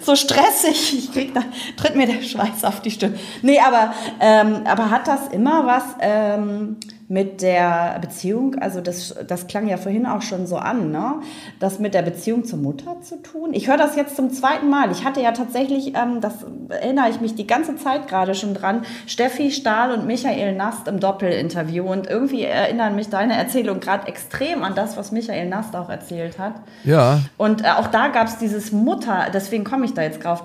[0.00, 0.94] so stressig.
[0.98, 1.42] Ich krieg da,
[1.76, 3.14] tritt mir der Schweiß auf die Stirn.
[3.42, 5.84] Nee, aber, ähm, aber hat das immer was.
[6.00, 6.76] Ähm,
[7.10, 11.14] mit der Beziehung, also das, das klang ja vorhin auch schon so an, ne?
[11.58, 13.54] das mit der Beziehung zur Mutter zu tun.
[13.54, 14.90] Ich höre das jetzt zum zweiten Mal.
[14.92, 16.34] Ich hatte ja tatsächlich, ähm, das
[16.68, 21.00] erinnere ich mich die ganze Zeit gerade schon dran, Steffi Stahl und Michael Nast im
[21.00, 21.90] Doppelinterview.
[21.90, 26.38] Und irgendwie erinnern mich deine Erzählung gerade extrem an das, was Michael Nast auch erzählt
[26.38, 26.56] hat.
[26.84, 27.20] Ja.
[27.38, 30.44] Und äh, auch da gab es dieses Mutter, deswegen komme ich da jetzt drauf,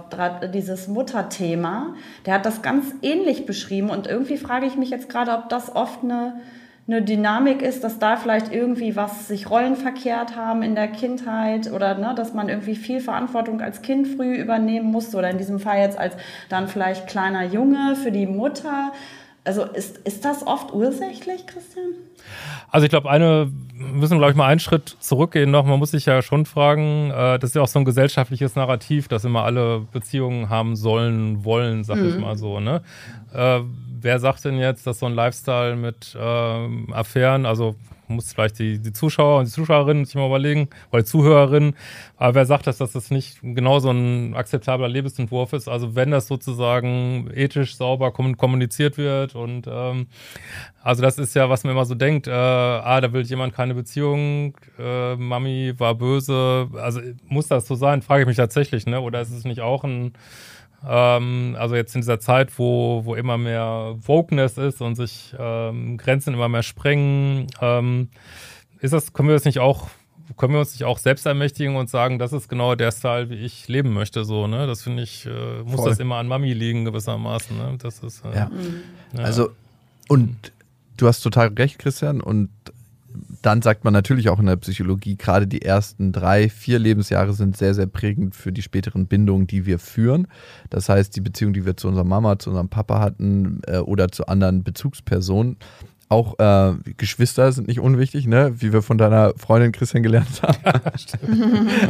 [0.53, 1.87] dieses Mutterthema.
[2.25, 3.89] Der hat das ganz ähnlich beschrieben.
[3.89, 6.35] Und irgendwie frage ich mich jetzt gerade, ob das oft eine
[6.85, 11.71] eine Dynamik ist, dass da vielleicht irgendwie was sich Rollen verkehrt haben in der Kindheit
[11.71, 15.59] oder ne, dass man irgendwie viel Verantwortung als Kind früh übernehmen musste oder in diesem
[15.59, 16.15] Fall jetzt als
[16.49, 18.91] dann vielleicht kleiner Junge für die Mutter.
[19.45, 21.93] Also ist, ist das oft ursächlich, Christian?
[22.69, 25.65] Also ich glaube, eine, wir müssen, glaube ich, mal einen Schritt zurückgehen noch.
[25.65, 29.09] Man muss sich ja schon fragen, äh, das ist ja auch so ein gesellschaftliches Narrativ,
[29.09, 32.09] dass immer alle Beziehungen haben sollen, wollen, sag mhm.
[32.09, 32.61] ich mal so.
[32.61, 32.81] Ne?
[33.33, 33.59] Äh,
[33.99, 37.75] wer sagt denn jetzt, dass so ein Lifestyle mit ähm, Affären, also
[38.07, 41.75] muss vielleicht die, die Zuschauer und die Zuschauerinnen sich mal überlegen, oder Zuhörerinnen,
[42.17, 45.67] aber wer sagt, dass das nicht genau so ein akzeptabler Lebensentwurf ist?
[45.67, 50.07] Also wenn das sozusagen ethisch sauber kommuniziert wird und ähm,
[50.81, 53.73] also das ist ja, was man immer so denkt, äh, ah, da will jemand keine
[53.73, 58.99] Beziehung, äh, Mami war böse, also muss das so sein, frage ich mich tatsächlich, ne?
[58.99, 60.13] Oder ist es nicht auch ein
[60.87, 65.97] ähm, also jetzt in dieser Zeit, wo, wo immer mehr Wokeness ist und sich ähm,
[65.97, 68.09] Grenzen immer mehr sprengen, ähm,
[68.79, 69.87] ist das, können wir das nicht auch,
[70.37, 73.35] können wir uns nicht auch selbst ermächtigen und sagen, das ist genau der Style, wie
[73.35, 74.67] ich leben möchte, so, ne?
[74.67, 75.89] Das finde ich, äh, muss Voll.
[75.89, 77.77] das immer an Mami liegen, gewissermaßen, ne?
[77.81, 78.51] Das ist, äh, ja.
[79.15, 79.23] ja.
[79.23, 79.51] Also,
[80.09, 80.51] und
[80.97, 82.49] du hast total recht, Christian, und
[83.43, 87.57] dann sagt man natürlich auch in der Psychologie, gerade die ersten drei, vier Lebensjahre sind
[87.57, 90.27] sehr, sehr prägend für die späteren Bindungen, die wir führen.
[90.69, 94.09] Das heißt, die Beziehung, die wir zu unserer Mama, zu unserem Papa hatten äh, oder
[94.09, 95.57] zu anderen Bezugspersonen,
[96.07, 98.53] auch äh, Geschwister sind nicht unwichtig, ne?
[98.59, 100.57] wie wir von deiner Freundin Christian gelernt haben.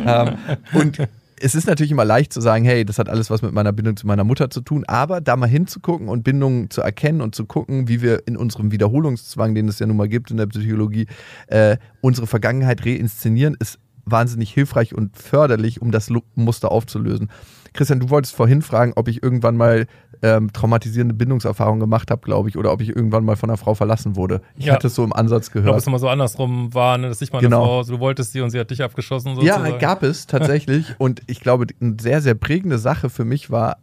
[0.07, 0.37] ähm,
[0.73, 0.97] und
[1.43, 3.97] es ist natürlich immer leicht zu sagen, hey, das hat alles was mit meiner Bindung
[3.97, 7.45] zu meiner Mutter zu tun, aber da mal hinzugucken und Bindungen zu erkennen und zu
[7.45, 11.05] gucken, wie wir in unserem Wiederholungszwang, den es ja nun mal gibt in der Psychologie,
[11.47, 17.29] äh, unsere Vergangenheit reinszenieren, ist wahnsinnig hilfreich und förderlich, um das Muster aufzulösen.
[17.73, 19.87] Christian, du wolltest vorhin fragen, ob ich irgendwann mal
[20.21, 23.73] ähm, traumatisierende Bindungserfahrungen gemacht habe, glaube ich, oder ob ich irgendwann mal von einer Frau
[23.73, 24.41] verlassen wurde.
[24.55, 24.73] Ich ja.
[24.73, 25.65] hatte es so im Ansatz gehört.
[25.65, 27.65] Ich glaube, es immer so andersrum war, ne, dass ich mal genau.
[27.65, 29.35] Frau, also du wolltest sie und sie hat dich abgeschossen.
[29.35, 29.65] Sozusagen.
[29.65, 30.95] Ja, gab es tatsächlich.
[30.97, 33.77] und ich glaube, eine sehr, sehr prägende Sache für mich war,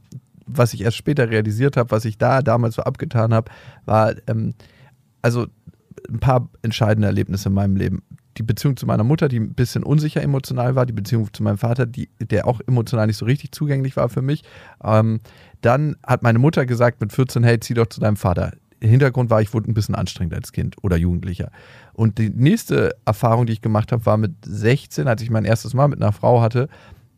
[0.46, 3.50] was ich erst später realisiert habe, was ich da damals so abgetan habe,
[3.84, 4.54] war, ähm,
[5.22, 5.46] also
[6.08, 8.02] ein paar entscheidende Erlebnisse in meinem Leben
[8.40, 11.58] die Beziehung zu meiner Mutter, die ein bisschen unsicher emotional war, die Beziehung zu meinem
[11.58, 14.44] Vater, die, der auch emotional nicht so richtig zugänglich war für mich.
[14.82, 15.20] Ähm,
[15.60, 18.52] dann hat meine Mutter gesagt mit 14, hey, zieh doch zu deinem Vater.
[18.80, 21.50] Hintergrund war, ich wurde ein bisschen anstrengend als Kind oder Jugendlicher.
[21.92, 25.74] Und die nächste Erfahrung, die ich gemacht habe, war mit 16, als ich mein erstes
[25.74, 26.70] Mal mit einer Frau hatte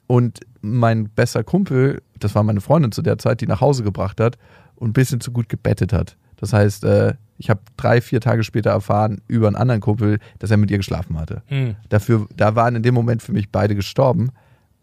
[0.09, 4.21] und mein bester Kumpel, das war meine Freundin zu der Zeit, die nach Hause gebracht
[4.21, 4.39] hat
[4.75, 6.17] und ein bisschen zu gut gebettet hat.
[6.37, 10.53] Das heißt, äh, ich habe drei, vier Tage später erfahren über einen anderen Kumpel, dass
[10.53, 11.43] er mit ihr geschlafen hatte.
[11.51, 11.75] Mhm.
[11.89, 14.31] Dafür, da waren in dem Moment für mich beide gestorben,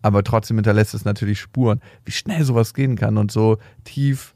[0.01, 4.35] aber trotzdem hinterlässt es natürlich Spuren, wie schnell sowas gehen kann und so tief.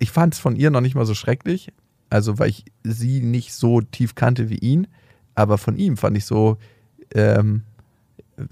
[0.00, 1.72] Ich fand es von ihr noch nicht mal so schrecklich,
[2.10, 4.88] also weil ich sie nicht so tief kannte wie ihn,
[5.36, 6.58] aber von ihm fand ich so,
[7.14, 7.62] ähm,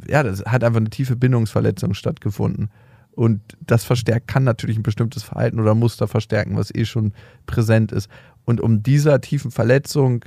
[0.06, 2.70] ja, das hat einfach eine tiefe Bindungsverletzung stattgefunden.
[3.12, 7.12] Und das verstärkt, kann natürlich ein bestimmtes Verhalten oder Muster verstärken, was eh schon
[7.46, 8.08] präsent ist.
[8.44, 10.24] Und um dieser tiefen Verletzung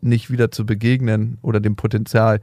[0.00, 2.40] nicht wieder zu begegnen oder dem Potenzial,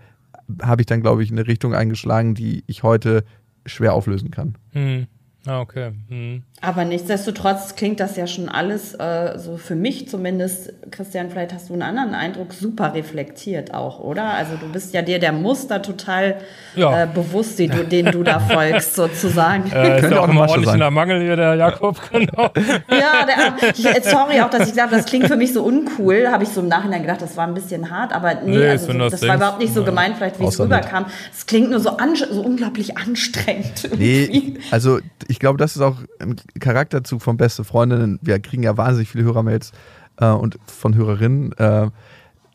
[0.61, 3.23] habe ich dann, glaube ich, eine Richtung eingeschlagen, die ich heute
[3.65, 4.57] schwer auflösen kann.
[4.71, 5.07] Hm.
[5.45, 5.91] Ah, okay.
[6.09, 6.43] Hm.
[6.61, 11.69] Aber nichtsdestotrotz klingt das ja schon alles, äh, so für mich zumindest, Christian, vielleicht hast
[11.69, 14.25] du einen anderen Eindruck, super reflektiert auch, oder?
[14.33, 16.35] Also du bist ja dir der Muster total
[16.75, 17.03] ja.
[17.03, 19.71] äh, bewusst, die du, den du da folgst, sozusagen.
[19.71, 22.51] Äh, ist ja auch immer ordentlich in der Mangel hier, der Jakob, genau.
[22.89, 26.43] ja, der, äh, sorry auch, dass ich glaube, das klingt für mich so uncool, habe
[26.43, 29.13] ich so im Nachhinein gedacht, das war ein bisschen hart, aber nee, nee also, das,
[29.13, 31.05] das war überhaupt nicht so gemeint, vielleicht wie es rüberkam.
[31.31, 31.91] Es klingt nur so,
[32.31, 33.85] so unglaublich anstrengend.
[33.99, 34.39] Irgendwie.
[34.39, 34.99] Nee, also
[35.29, 38.19] ich glaube, das ist auch ein Charakterzug von Beste Freundinnen.
[38.21, 39.71] Wir kriegen ja wahnsinnig viele Hörermails
[40.17, 41.89] äh, und von Hörerinnen, äh,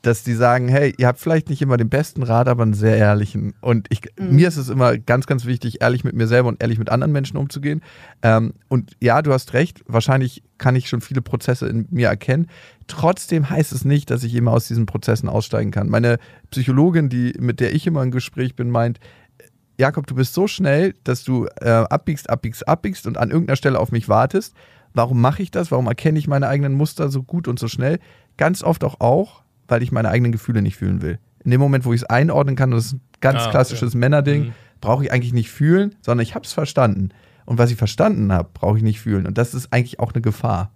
[0.03, 2.97] dass die sagen, hey, ihr habt vielleicht nicht immer den besten Rat, aber einen sehr
[2.97, 3.55] ehrlichen.
[3.61, 4.37] Und ich, mhm.
[4.37, 7.13] mir ist es immer ganz, ganz wichtig, ehrlich mit mir selber und ehrlich mit anderen
[7.13, 7.81] Menschen umzugehen.
[8.23, 12.49] Ähm, und ja, du hast recht, wahrscheinlich kann ich schon viele Prozesse in mir erkennen.
[12.87, 15.89] Trotzdem heißt es nicht, dass ich immer aus diesen Prozessen aussteigen kann.
[15.89, 16.19] Meine
[16.51, 19.01] Psychologin, die, mit der ich immer im Gespräch bin, meint,
[19.77, 23.81] Jakob, du bist so schnell, dass du äh, abbiegst, abbiegst, abbiegst und an irgendeiner Stelle
[23.81, 24.55] auf mich wartest.
[24.93, 25.73] Warum mache ich das?
[25.73, 27.99] Warum erkenne ich meine eigenen Muster so gut und so schnell?
[28.37, 31.19] Ganz oft auch auch, weil ich meine eigenen Gefühle nicht fühlen will.
[31.45, 33.91] In dem Moment, wo ich es einordnen kann, und das ist ein ganz ah, klassisches
[33.91, 33.99] okay.
[33.99, 34.53] Männerding, mhm.
[34.81, 37.11] brauche ich eigentlich nicht fühlen, sondern ich habe es verstanden.
[37.45, 39.27] Und was ich verstanden habe, brauche ich nicht fühlen.
[39.27, 40.71] Und das ist eigentlich auch eine Gefahr.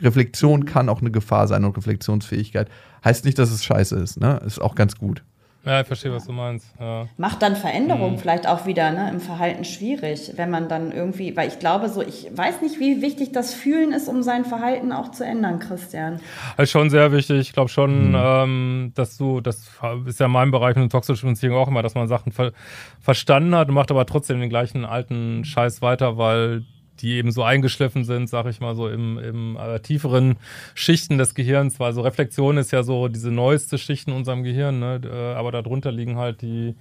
[0.00, 0.64] Reflexion mhm.
[0.66, 2.68] kann auch eine Gefahr sein und Reflexionsfähigkeit.
[3.04, 4.40] Heißt nicht, dass es scheiße ist, ne?
[4.44, 5.24] Ist auch ganz gut.
[5.64, 6.66] Ja, ich verstehe, was du meinst.
[6.80, 7.06] Ja.
[7.16, 8.18] Macht dann Veränderungen mhm.
[8.18, 12.02] vielleicht auch wieder ne, im Verhalten schwierig, wenn man dann irgendwie, weil ich glaube so,
[12.02, 16.20] ich weiß nicht, wie wichtig das Fühlen ist, um sein Verhalten auch zu ändern, Christian.
[16.56, 17.38] Das ist schon sehr wichtig.
[17.38, 18.16] Ich glaube schon, mhm.
[18.18, 19.70] ähm, dass du, das
[20.06, 22.52] ist ja mein Bereich mit toxischen Beziehungen auch immer, dass man Sachen ver
[23.00, 26.64] verstanden hat und macht aber trotzdem den gleichen alten Scheiß weiter, weil
[27.00, 30.36] die eben so eingeschliffen sind, sag ich mal so im, im äh, tieferen
[30.74, 34.78] Schichten des Gehirns, weil so Reflexion ist ja so diese neueste Schicht in unserem Gehirn,
[34.78, 35.00] ne?
[35.04, 36.74] Äh, aber darunter liegen halt die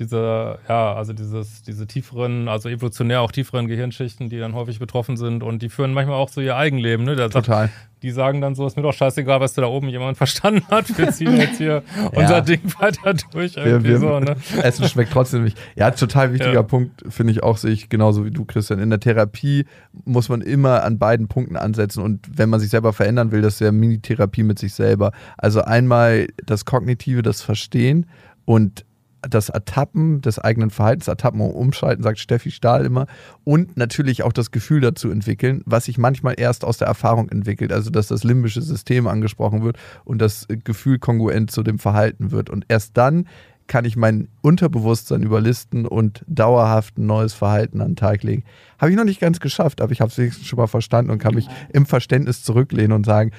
[0.00, 5.18] diese, ja, also dieses, diese tieferen, also evolutionär auch tieferen Gehirnschichten, die dann häufig betroffen
[5.18, 7.16] sind und die führen manchmal auch so ihr Eigenleben, ne?
[7.16, 7.66] Der Total.
[7.66, 10.96] Sagt, die sagen dann so, ist mir doch scheißegal, was da oben jemand verstanden hat.
[10.96, 12.08] Wir ziehen jetzt hier ja.
[12.14, 13.56] unser Ding weiter durch.
[13.56, 14.36] Wir, wir, so, ne?
[14.62, 15.58] Essen schmeckt trotzdem nicht.
[15.76, 16.62] Ja, total wichtiger ja.
[16.62, 18.78] Punkt, finde ich auch, sehe ich genauso wie du, Christian.
[18.78, 19.66] In der Therapie
[20.06, 23.54] muss man immer an beiden Punkten ansetzen und wenn man sich selber verändern will, das
[23.54, 25.12] ist ja Mini-Therapie mit sich selber.
[25.36, 28.06] Also einmal das Kognitive, das Verstehen
[28.46, 28.86] und
[29.28, 33.06] das Ertappen des eigenen Verhaltens, Ertappen und Umschalten, sagt Steffi Stahl immer,
[33.44, 37.72] und natürlich auch das Gefühl dazu entwickeln, was sich manchmal erst aus der Erfahrung entwickelt,
[37.72, 42.50] also dass das limbische System angesprochen wird und das Gefühl kongruent zu dem Verhalten wird.
[42.50, 43.26] Und erst dann
[43.70, 48.42] kann ich mein Unterbewusstsein überlisten und dauerhaft ein neues Verhalten an den Tag legen.
[48.80, 51.18] Habe ich noch nicht ganz geschafft, aber ich habe es wenigstens schon mal verstanden und
[51.18, 53.30] kann mich im Verständnis zurücklehnen und sagen,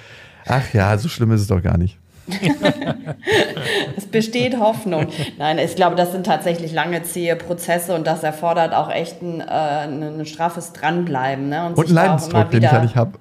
[0.46, 2.00] ach ja, so schlimm ist es doch gar nicht.
[3.98, 5.08] es besteht Hoffnung.
[5.38, 9.42] Nein, ich glaube, das sind tatsächlich lange, zähe Prozesse und das erfordert auch echt ein,
[9.42, 11.50] äh, ein straffes Dranbleiben.
[11.50, 11.68] Ne?
[11.68, 13.14] Und, und einen Leidensdruck, den ich ja nicht habe.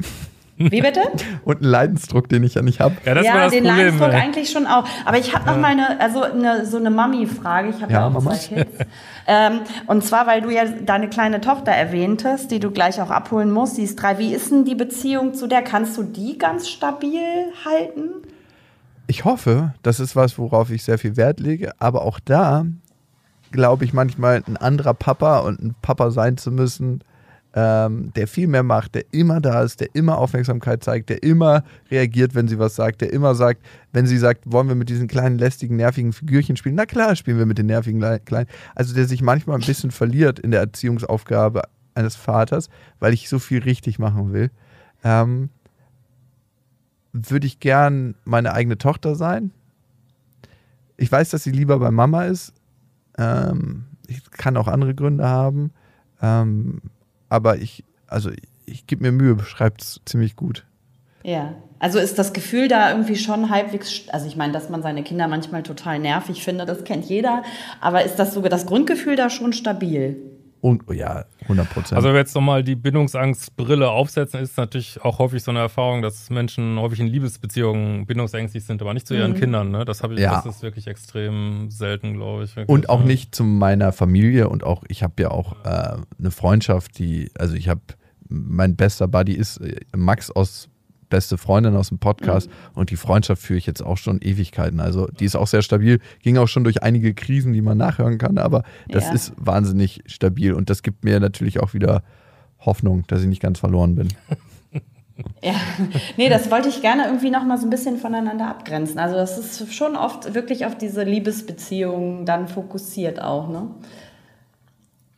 [0.60, 1.00] Wie bitte?
[1.46, 2.94] Und einen Leidensdruck, den ich ja nicht habe.
[3.06, 4.20] Ja, ja den Problem, Leidensdruck ey.
[4.20, 4.84] eigentlich schon auch.
[5.06, 7.70] Aber ich habe noch mal eine, also eine, so eine Mami-Frage.
[7.70, 8.32] Ich habe ja, ja, auch Mama.
[8.32, 8.78] zwei Kids.
[9.26, 13.50] ähm, und zwar, weil du ja deine kleine Tochter erwähntest, die du gleich auch abholen
[13.50, 13.78] musst.
[13.78, 14.18] Die ist drei.
[14.18, 15.62] Wie ist denn die Beziehung zu der?
[15.62, 17.22] Kannst du die ganz stabil
[17.64, 18.10] halten?
[19.10, 22.64] Ich hoffe, das ist was, worauf ich sehr viel Wert lege, aber auch da
[23.50, 27.02] glaube ich manchmal ein anderer Papa und ein Papa sein zu müssen,
[27.52, 31.64] ähm, der viel mehr macht, der immer da ist, der immer Aufmerksamkeit zeigt, der immer
[31.90, 35.08] reagiert, wenn sie was sagt, der immer sagt, wenn sie sagt, wollen wir mit diesen
[35.08, 36.76] kleinen, lästigen, nervigen Figürchen spielen?
[36.76, 38.48] Na klar, spielen wir mit den nervigen kleinen.
[38.76, 41.62] Also der sich manchmal ein bisschen verliert in der Erziehungsaufgabe
[41.96, 42.68] eines Vaters,
[43.00, 44.52] weil ich so viel richtig machen will.
[45.02, 45.50] Ähm,
[47.12, 49.50] würde ich gern meine eigene Tochter sein.
[50.96, 52.52] Ich weiß, dass sie lieber bei Mama ist.
[53.18, 55.72] Ähm, ich kann auch andere Gründe haben.
[56.20, 56.82] Ähm,
[57.28, 60.66] aber ich, also ich, ich gebe mir Mühe, beschreibt es ziemlich gut.
[61.22, 65.02] Ja, also ist das Gefühl da irgendwie schon halbwegs, also ich meine, dass man seine
[65.02, 67.42] Kinder manchmal total nervig findet, das kennt jeder,
[67.80, 70.16] aber ist das sogar das Grundgefühl da schon stabil?
[70.60, 71.96] Und, ja, 100 Prozent.
[71.96, 76.02] Also, wenn wir jetzt nochmal die Bindungsangstbrille aufsetzen, ist natürlich auch häufig so eine Erfahrung,
[76.02, 79.36] dass Menschen häufig in Liebesbeziehungen bindungsängstlich sind, aber nicht zu ihren mhm.
[79.36, 79.70] Kindern.
[79.70, 79.84] Ne?
[79.84, 80.42] Das, ich, ja.
[80.42, 82.56] das ist wirklich extrem selten, glaube ich.
[82.56, 82.68] Wirklich.
[82.68, 86.98] Und auch nicht zu meiner Familie und auch, ich habe ja auch äh, eine Freundschaft,
[86.98, 87.82] die, also ich habe,
[88.28, 90.69] mein bester Buddy ist äh, Max aus
[91.10, 92.78] beste Freundin aus dem Podcast mhm.
[92.78, 94.80] und die Freundschaft führe ich jetzt auch schon Ewigkeiten.
[94.80, 98.18] Also die ist auch sehr stabil, ging auch schon durch einige Krisen, die man nachhören
[98.18, 99.12] kann, aber das ja.
[99.12, 102.02] ist wahnsinnig stabil und das gibt mir natürlich auch wieder
[102.60, 104.08] Hoffnung, dass ich nicht ganz verloren bin.
[105.42, 105.52] Ja,
[106.16, 108.98] nee, das wollte ich gerne irgendwie noch mal so ein bisschen voneinander abgrenzen.
[108.98, 113.68] Also das ist schon oft wirklich auf diese Liebesbeziehungen dann fokussiert auch, ne?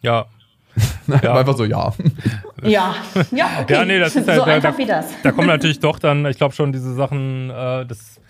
[0.01, 0.27] Ja,
[1.23, 1.35] ja.
[1.35, 1.93] Einfach so, ja.
[2.63, 2.95] Ja,
[3.31, 3.75] ja, okay.
[3.75, 5.07] Ja, nee, das ist halt, so da, einfach wie das.
[5.23, 8.21] Da kommen natürlich doch dann, ich glaube schon, diese Sachen, äh, das,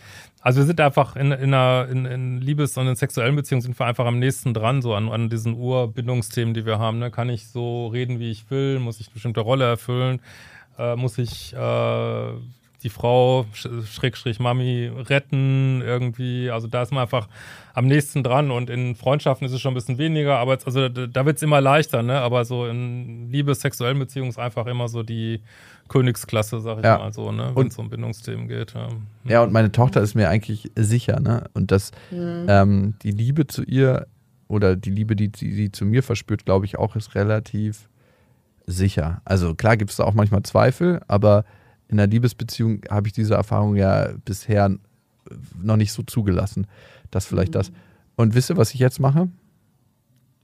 [0.40, 3.78] also wir sind einfach in, in einer in, in Liebes- und in sexuellen Beziehungen sind
[3.78, 6.98] wir einfach am nächsten dran, so an, an diesen Urbindungsthemen, die wir haben.
[6.98, 7.10] Ne?
[7.10, 8.78] Kann ich so reden, wie ich will?
[8.78, 10.20] Muss ich eine bestimmte Rolle erfüllen?
[10.78, 12.32] Äh, muss ich äh,
[12.82, 16.50] die Frau, Schrägstrich Mami, retten irgendwie.
[16.50, 17.28] Also da ist man einfach
[17.74, 20.88] am nächsten dran und in Freundschaften ist es schon ein bisschen weniger, aber jetzt, also
[20.88, 22.20] da wird es immer leichter, ne?
[22.20, 25.40] Aber so in Liebe, sexuellen Beziehungen ist einfach immer so die
[25.88, 26.98] Königsklasse, sag ich ja.
[26.98, 27.52] mal so, ne?
[27.54, 28.74] Wenn es um Bindungsthemen geht.
[28.74, 28.88] Ja.
[29.24, 31.44] ja, und meine Tochter ist mir eigentlich sicher, ne?
[31.54, 32.46] Und dass mhm.
[32.48, 34.06] ähm, die Liebe zu ihr
[34.48, 37.88] oder die Liebe, die sie zu mir verspürt, glaube ich, auch ist relativ
[38.66, 39.20] sicher.
[39.24, 41.44] Also klar gibt es da auch manchmal Zweifel, aber
[41.92, 44.70] in einer Liebesbeziehung habe ich diese Erfahrung ja bisher
[45.62, 46.66] noch nicht so zugelassen.
[47.10, 47.58] Das vielleicht mhm.
[47.58, 47.72] das.
[48.16, 49.28] Und wisst ihr, was ich jetzt mache?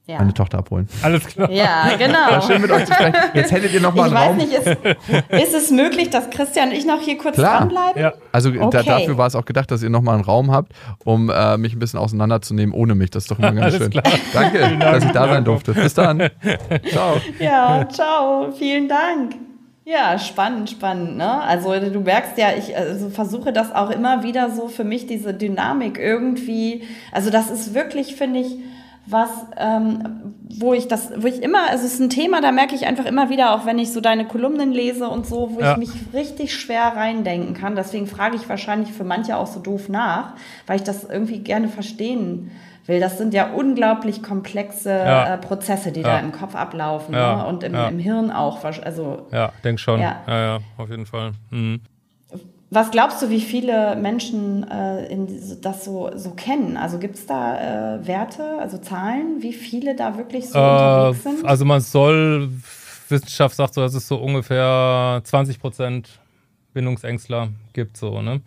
[0.06, 0.18] Ja.
[0.18, 0.88] Meine Tochter abholen.
[1.02, 1.50] Alles klar.
[1.50, 2.30] Ja, genau.
[2.30, 3.14] War schön mit euch zu sprechen.
[3.34, 4.38] Jetzt hättet ihr noch mal einen ich Raum.
[4.38, 4.86] Weiß
[5.28, 7.58] nicht, ist, ist, es möglich, dass Christian und ich noch hier kurz Klar.
[7.58, 8.00] dranbleiben?
[8.00, 8.14] Ja.
[8.32, 8.68] Also okay.
[8.70, 10.72] da, dafür war es auch gedacht, dass ihr noch mal einen Raum habt,
[11.04, 13.10] um äh, mich ein bisschen auseinanderzunehmen ohne mich.
[13.10, 13.90] Das ist doch immer ganz schön.
[13.90, 14.04] Klar.
[14.32, 15.74] Danke, dass ich da sein durfte.
[15.74, 16.30] Bis dann.
[16.90, 17.20] ciao.
[17.38, 18.50] Ja, ciao.
[18.52, 19.47] Vielen Dank.
[19.90, 21.16] Ja, spannend, spannend.
[21.16, 21.40] Ne?
[21.40, 25.32] Also du merkst ja, ich also versuche das auch immer wieder so für mich, diese
[25.32, 26.82] Dynamik irgendwie.
[27.10, 28.58] Also das ist wirklich, finde ich,
[29.06, 32.74] was, ähm, wo ich das, wo ich immer, also es ist ein Thema, da merke
[32.74, 35.72] ich einfach immer wieder, auch wenn ich so deine Kolumnen lese und so, wo ja.
[35.72, 37.74] ich mich richtig schwer reindenken kann.
[37.74, 40.34] Deswegen frage ich wahrscheinlich für manche auch so doof nach,
[40.66, 42.67] weil ich das irgendwie gerne verstehen will.
[42.88, 45.34] Das sind ja unglaublich komplexe ja.
[45.34, 46.08] äh, Prozesse, die ja.
[46.08, 47.36] da im Kopf ablaufen ja.
[47.36, 47.46] ne?
[47.46, 48.64] und im, im, Hirn auch.
[48.64, 50.00] Also, ja, denk schon.
[50.00, 51.32] Ja, ja, auf jeden Fall.
[51.50, 51.82] Mhm.
[52.70, 55.28] was glaubst du, wie viele Menschen äh, in,
[55.60, 56.78] das so, so kennen?
[56.78, 61.22] Also gibt es da äh, Werte, also Zahlen, wie viele da wirklich so äh, unterwegs
[61.24, 61.44] sind?
[61.44, 62.48] Also man soll,
[63.10, 66.08] Wissenschaft sagt so, dass es so ungefähr 20 Prozent
[66.72, 68.40] Bindungsängstler gibt, so, ne?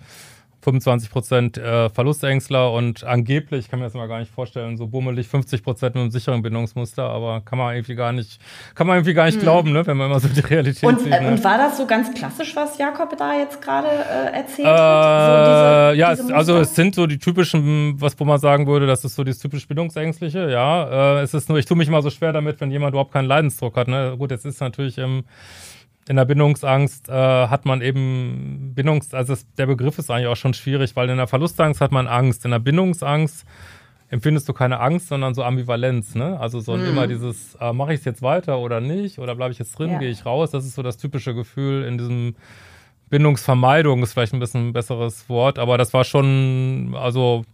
[0.61, 5.27] 25 Prozent äh, Verlustängstler und angeblich, kann mir das mal gar nicht vorstellen, so bummelig
[5.27, 8.39] 50 Prozent mit einem sicheren Bindungsmuster, aber kann man irgendwie gar nicht,
[8.75, 9.41] kann man irgendwie gar nicht hm.
[9.41, 11.11] glauben, ne, wenn man immer so die Realität und, sieht.
[11.11, 11.27] Äh, ne?
[11.29, 15.25] Und war das so ganz klassisch, was Jakob da jetzt gerade äh, erzählt äh, hat?
[15.25, 18.67] So diese, ja, diese es, also es sind so die typischen, was wo man sagen
[18.67, 21.19] würde, das ist so dieses typisch Bindungsängstliche, ja.
[21.19, 23.27] Äh, es ist nur, ich tue mich mal so schwer damit, wenn jemand überhaupt keinen
[23.27, 23.87] Leidensdruck hat.
[23.87, 24.15] Ne?
[24.17, 25.23] Gut, jetzt ist natürlich im
[26.07, 30.35] in der Bindungsangst äh, hat man eben Bindungs, also es, der Begriff ist eigentlich auch
[30.35, 33.45] schon schwierig, weil in der Verlustangst hat man Angst, in der Bindungsangst
[34.09, 36.37] empfindest du keine Angst, sondern so Ambivalenz, ne?
[36.39, 36.85] Also so mhm.
[36.85, 39.19] immer dieses, äh, mache ich es jetzt weiter oder nicht?
[39.19, 39.99] Oder bleibe ich jetzt drin, ja.
[39.99, 40.51] gehe ich raus?
[40.51, 42.35] Das ist so das typische Gefühl in diesem
[43.09, 47.45] Bindungsvermeidung, ist vielleicht ein bisschen ein besseres Wort, aber das war schon, also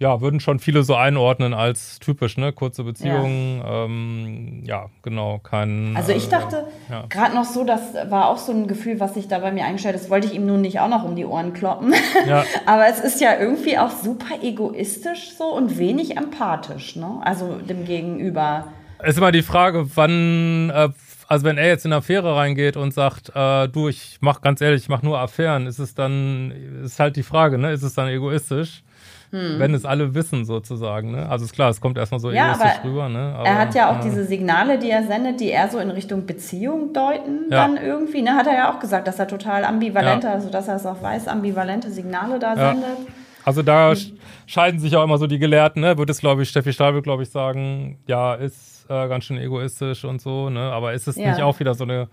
[0.00, 2.52] ja, würden schon viele so einordnen als typisch, ne?
[2.52, 5.96] Kurze Beziehungen, ja, ähm, ja genau, kein.
[5.96, 7.04] Also ich äh, dachte ja.
[7.08, 9.96] gerade noch so, das war auch so ein Gefühl, was sich da bei mir eingestellt
[9.96, 11.94] ist, wollte ich ihm nun nicht auch noch um die Ohren kloppen.
[12.28, 12.44] Ja.
[12.66, 17.20] Aber es ist ja irgendwie auch super egoistisch so und wenig empathisch, ne?
[17.22, 18.68] Also dem Gegenüber.
[19.00, 20.90] Es ist immer die Frage, wann, äh,
[21.26, 24.60] also wenn er jetzt in eine Affäre reingeht und sagt, äh, du, ich mach ganz
[24.60, 26.52] ehrlich, ich mach nur Affären, ist es dann,
[26.84, 27.72] ist halt die Frage, ne?
[27.72, 28.84] Ist es dann egoistisch?
[29.30, 29.58] Hm.
[29.58, 31.12] wenn es alle wissen sozusagen.
[31.12, 31.28] Ne?
[31.28, 33.08] Also ist klar, es kommt erstmal so ja, egoistisch rüber.
[33.08, 33.34] Ne?
[33.36, 35.90] Aber, er hat ja auch äh, diese Signale, die er sendet, die eher so in
[35.90, 37.66] Richtung Beziehung deuten ja.
[37.66, 38.22] dann irgendwie.
[38.22, 38.34] Ne?
[38.34, 40.32] Hat er ja auch gesagt, dass er total ambivalente, ja.
[40.32, 42.72] also dass er es auch weiß, ambivalente Signale da ja.
[42.72, 43.08] sendet.
[43.44, 44.18] Also da hm.
[44.46, 45.96] scheiden sich auch immer so die Gelehrten, ne?
[45.96, 50.04] Würde es, glaube ich, Steffi Stahl glaube ich, sagen, ja, ist äh, ganz schön egoistisch
[50.04, 50.60] und so, ne?
[50.60, 52.08] Aber ist es nicht auch wieder so eine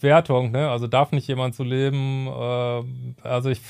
[0.00, 0.70] Wertung, ne?
[0.70, 2.26] Also darf nicht jemand so leben?
[2.26, 3.60] Äh, also ich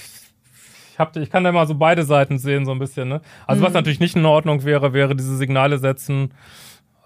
[1.00, 3.08] hab, ich kann da mal so beide Seiten sehen, so ein bisschen.
[3.08, 3.20] Ne?
[3.46, 3.66] Also, mhm.
[3.66, 6.30] was natürlich nicht in Ordnung wäre, wäre diese Signale setzen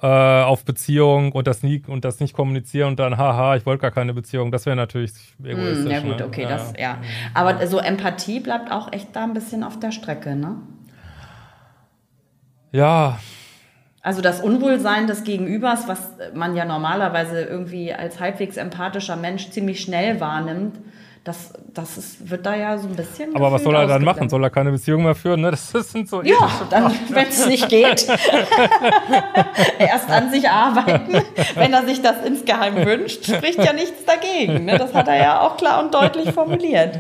[0.05, 3.81] äh, auf Beziehung und das, nie, und das nicht kommunizieren und dann, haha, ich wollte
[3.81, 4.53] gar keine Beziehung.
[4.53, 5.85] Das wäre natürlich egoistisch.
[5.85, 6.27] Mhm, ja, gut, ne?
[6.27, 6.99] okay, ja, das, ja.
[7.33, 10.57] Aber so Empathie bleibt auch echt da ein bisschen auf der Strecke, ne?
[12.71, 13.19] Ja.
[14.03, 19.81] Also das Unwohlsein des Gegenübers, was man ja normalerweise irgendwie als halbwegs empathischer Mensch ziemlich
[19.81, 20.81] schnell wahrnimmt,
[21.25, 23.35] das, das ist, wird da ja so ein bisschen.
[23.35, 24.29] Aber was soll er dann machen?
[24.29, 25.41] Soll er keine Beziehung mehr führen?
[25.41, 25.51] Ne?
[25.51, 26.37] Das, das sind so ja,
[26.69, 28.07] dann, wenn es nicht geht,
[29.79, 31.23] erst an sich arbeiten.
[31.55, 34.67] Wenn er sich das insgeheim wünscht, spricht ja nichts dagegen.
[34.67, 34.77] Ne?
[34.77, 36.99] Das hat er ja auch klar und deutlich formuliert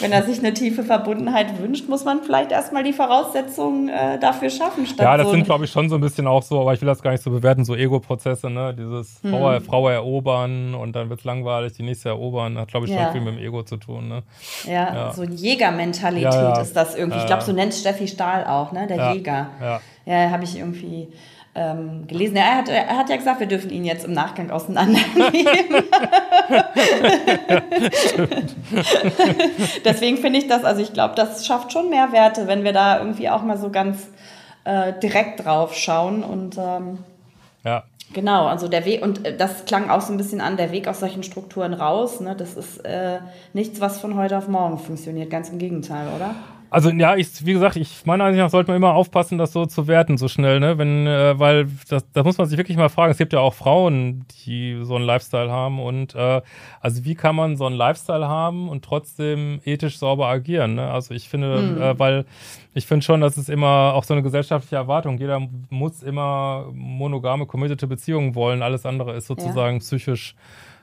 [0.00, 4.50] wenn er sich eine tiefe Verbundenheit wünscht, muss man vielleicht erstmal die Voraussetzungen äh, dafür
[4.50, 4.86] schaffen.
[4.98, 6.86] ja, das so sind, glaube ich, schon so ein bisschen auch so, aber ich will
[6.86, 8.74] das gar nicht so bewerten, so Ego-Prozesse, ne?
[8.74, 9.30] Dieses hm.
[9.30, 13.00] Frau, Frau, erobern und dann wird es langweilig, die nächste erobern, hat, glaube ich, schon
[13.00, 13.12] ja.
[13.12, 14.08] viel mit dem Ego zu tun.
[14.08, 14.22] Ne?
[14.66, 15.12] Ja, ja.
[15.12, 17.18] so Jägermentalität ja, ist das irgendwie.
[17.18, 18.86] Ich glaube, so nennt Steffi Stahl auch, ne?
[18.86, 19.48] Der Jäger.
[19.60, 21.08] Ja, ja habe ich irgendwie
[21.54, 22.36] ähm, gelesen.
[22.36, 25.84] Ja, er, hat, er hat ja gesagt, wir dürfen ihn jetzt im Nachgang auseinandernehmen.
[29.84, 33.28] Deswegen finde ich das, also ich glaube, das schafft schon Mehrwerte, wenn wir da irgendwie
[33.28, 34.08] auch mal so ganz
[34.64, 36.98] äh, direkt drauf schauen und ähm,
[37.64, 37.84] ja.
[38.12, 40.88] Genau, also der Weg, und äh, das klang auch so ein bisschen an, der Weg
[40.88, 43.20] aus solchen Strukturen raus, ne, das ist äh,
[43.52, 46.34] nichts, was von heute auf morgen funktioniert, ganz im Gegenteil, oder?
[46.70, 49.66] Also ja, ich, wie gesagt, ich meiner Ansicht nach sollte man immer aufpassen, das so
[49.66, 50.78] zu werten so schnell, ne?
[50.78, 53.10] Wenn, äh, weil das, das muss man sich wirklich mal fragen.
[53.10, 56.40] Es gibt ja auch Frauen, die so einen Lifestyle haben und äh,
[56.80, 60.74] also wie kann man so einen Lifestyle haben und trotzdem ethisch sauber agieren?
[60.74, 60.90] Ne?
[60.90, 61.82] Also ich finde, mhm.
[61.82, 62.24] äh, weil
[62.72, 65.18] ich finde schon, dass es immer auch so eine gesellschaftliche Erwartung.
[65.18, 68.62] Jeder muss immer monogame, committete Beziehungen wollen.
[68.62, 69.80] Alles andere ist sozusagen ja.
[69.80, 70.36] psychisch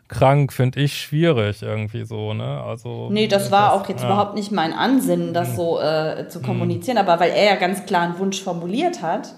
[0.08, 2.64] krank, finde ich schwierig irgendwie so, ne?
[2.64, 3.10] Also.
[3.12, 4.08] Nee, das war das, auch jetzt ja.
[4.08, 5.56] überhaupt nicht mein Ansinnen, das mhm.
[5.56, 9.34] so äh, zu kommunizieren, aber weil er ja ganz klar einen Wunsch formuliert hat,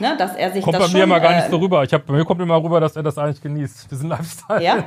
[0.00, 1.82] Ne, dass er sich kommt das bei mir schon, immer gar nicht so äh, rüber.
[1.82, 4.62] Ich hab, bei mir kommt immer rüber, dass er das eigentlich genießt, diesen Lifestyle.
[4.62, 4.84] Ja,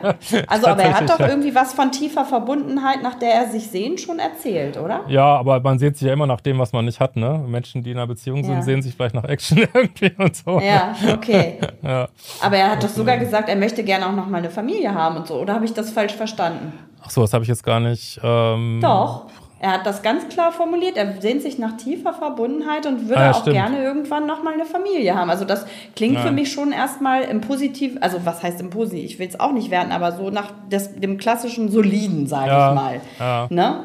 [0.47, 4.00] also aber er hat doch irgendwie was von tiefer Verbundenheit, nach der er sich sehnt,
[4.00, 5.02] schon erzählt, oder?
[5.08, 7.15] Ja, aber man sehnt sich ja immer nach dem, was man nicht hat.
[7.15, 7.43] Ne?
[7.45, 8.62] Menschen, die in einer Beziehung sind, ja.
[8.62, 10.60] sehen sich vielleicht nach Action irgendwie und so.
[10.60, 11.60] Ja, okay.
[11.82, 12.08] ja.
[12.41, 15.17] Aber er hat doch sogar gesagt, er möchte gerne auch noch mal eine Familie haben
[15.17, 15.36] und so.
[15.39, 16.74] Oder habe ich das falsch verstanden?
[17.04, 18.19] Ach so, das habe ich jetzt gar nicht.
[18.24, 19.26] Ähm, doch.
[19.63, 20.97] Er hat das ganz klar formuliert.
[20.97, 23.54] Er sehnt sich nach tiefer Verbundenheit und würde ah, ja, auch stimmt.
[23.54, 25.30] gerne irgendwann nochmal eine Familie haben.
[25.30, 26.21] Also das klingt ja.
[26.21, 29.06] für mich schon erstmal im Positiv, also was heißt im Positiv?
[29.06, 32.69] Ich will es auch nicht werden, aber so nach des, dem klassischen Soliden, sage ja,
[32.69, 33.02] ich mal.
[33.19, 33.47] Ja.
[33.51, 33.84] Ne?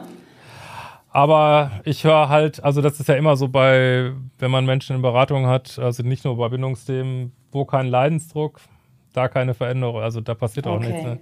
[1.11, 5.03] Aber ich höre halt, also das ist ja immer so bei, wenn man Menschen in
[5.03, 8.61] Beratung hat, also nicht nur bei Bindungsthemen, wo kein Leidensdruck,
[9.13, 10.89] da keine Veränderung, also da passiert auch okay.
[10.89, 11.05] nichts.
[11.05, 11.19] Ne?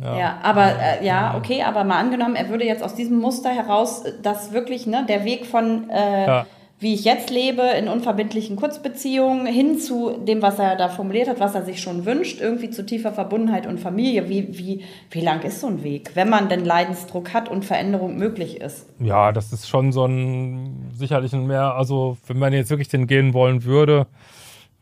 [0.00, 3.50] Ja, ja aber äh, ja, okay, aber mal angenommen, er würde jetzt aus diesem Muster
[3.50, 6.46] heraus, äh, dass wirklich ne, der Weg von äh, ja
[6.78, 11.40] wie ich jetzt lebe, in unverbindlichen Kurzbeziehungen, hin zu dem, was er da formuliert hat,
[11.40, 14.28] was er sich schon wünscht, irgendwie zu tiefer Verbundenheit und Familie.
[14.28, 18.18] Wie, wie, wie lang ist so ein Weg, wenn man denn Leidensdruck hat und Veränderung
[18.18, 18.86] möglich ist?
[18.98, 23.06] Ja, das ist schon so ein sicherlich ein mehr, also wenn man jetzt wirklich den
[23.06, 24.06] gehen wollen würde,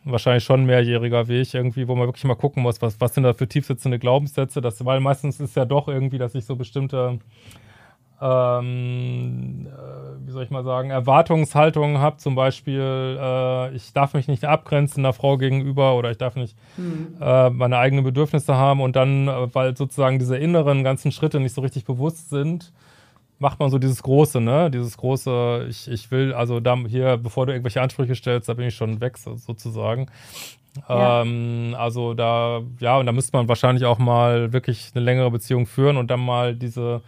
[0.05, 3.25] wahrscheinlich schon ein mehrjähriger Weg irgendwie, wo man wirklich mal gucken muss, was, was sind
[3.25, 7.19] da für tiefsitzende Glaubenssätze, das, weil meistens ist ja doch irgendwie, dass ich so bestimmte
[8.25, 14.29] ähm, äh, wie soll ich mal sagen, Erwartungshaltungen habe, zum Beispiel, äh, ich darf mich
[14.29, 17.17] nicht abgrenzen einer Frau gegenüber oder ich darf nicht mhm.
[17.21, 18.81] äh, meine eigenen Bedürfnisse haben.
[18.81, 22.73] Und dann, äh, weil sozusagen diese inneren ganzen Schritte nicht so richtig bewusst sind,
[23.39, 24.71] macht man so dieses Große, ne?
[24.71, 28.69] Dieses große, ich, ich will, also da hier, bevor du irgendwelche Ansprüche stellst, da bin
[28.69, 30.07] ich schon weg, sozusagen.
[30.89, 31.23] Ja.
[31.23, 35.67] Ähm, also da, ja, und da müsste man wahrscheinlich auch mal wirklich eine längere Beziehung
[35.67, 37.03] führen und dann mal diese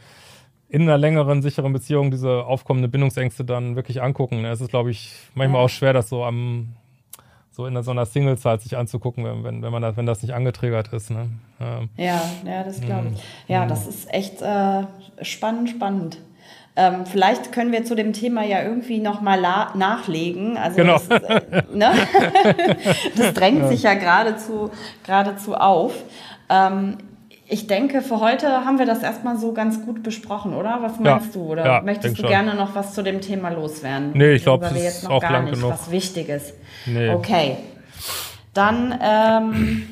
[0.68, 4.44] in einer längeren, sicheren Beziehung diese aufkommende Bindungsängste dann wirklich angucken.
[4.44, 6.74] Es ist, glaube ich, manchmal auch schwer, das so am
[7.56, 10.34] so in so einer Single-Zeit sich anzugucken, wenn, wenn, wenn, man das, wenn das nicht
[10.34, 11.10] angetriggert ist.
[11.10, 11.30] Ne?
[11.58, 11.88] Ähm.
[11.96, 13.22] Ja, ja, das glaube ich.
[13.48, 14.82] Ja, das ist echt äh,
[15.22, 16.18] spannend, spannend.
[16.78, 20.58] Ähm, vielleicht können wir zu dem Thema ja irgendwie nochmal nachlegen.
[20.58, 21.00] Also genau.
[21.08, 21.92] das, äh, ne?
[23.16, 23.68] das drängt ja.
[23.68, 24.70] sich ja geradezu,
[25.02, 25.94] geradezu auf.
[26.50, 26.98] Ähm,
[27.48, 30.78] ich denke, für heute haben wir das erstmal so ganz gut besprochen, oder?
[30.82, 31.52] Was meinst ja, du?
[31.52, 32.30] Oder ja, möchtest du schon.
[32.30, 34.10] gerne noch was zu dem Thema loswerden?
[34.14, 35.70] Nee, ich glaube, das ist auch lang nicht, genug.
[35.70, 36.52] Was Wichtiges.
[36.86, 37.10] Nee.
[37.10, 37.56] Okay.
[38.54, 39.82] Dann ähm,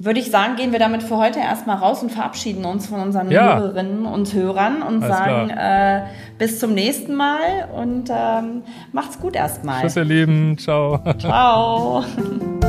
[0.00, 3.30] würde ich sagen, gehen wir damit für heute erstmal raus und verabschieden uns von unseren
[3.30, 3.58] ja.
[3.58, 6.02] Hörerinnen und Hörern und Alles sagen äh,
[6.38, 9.82] bis zum nächsten Mal und ähm, macht's gut erstmal.
[9.82, 10.56] Tschüss, ihr Lieben.
[10.58, 11.00] Ciao.
[11.18, 12.04] Ciao.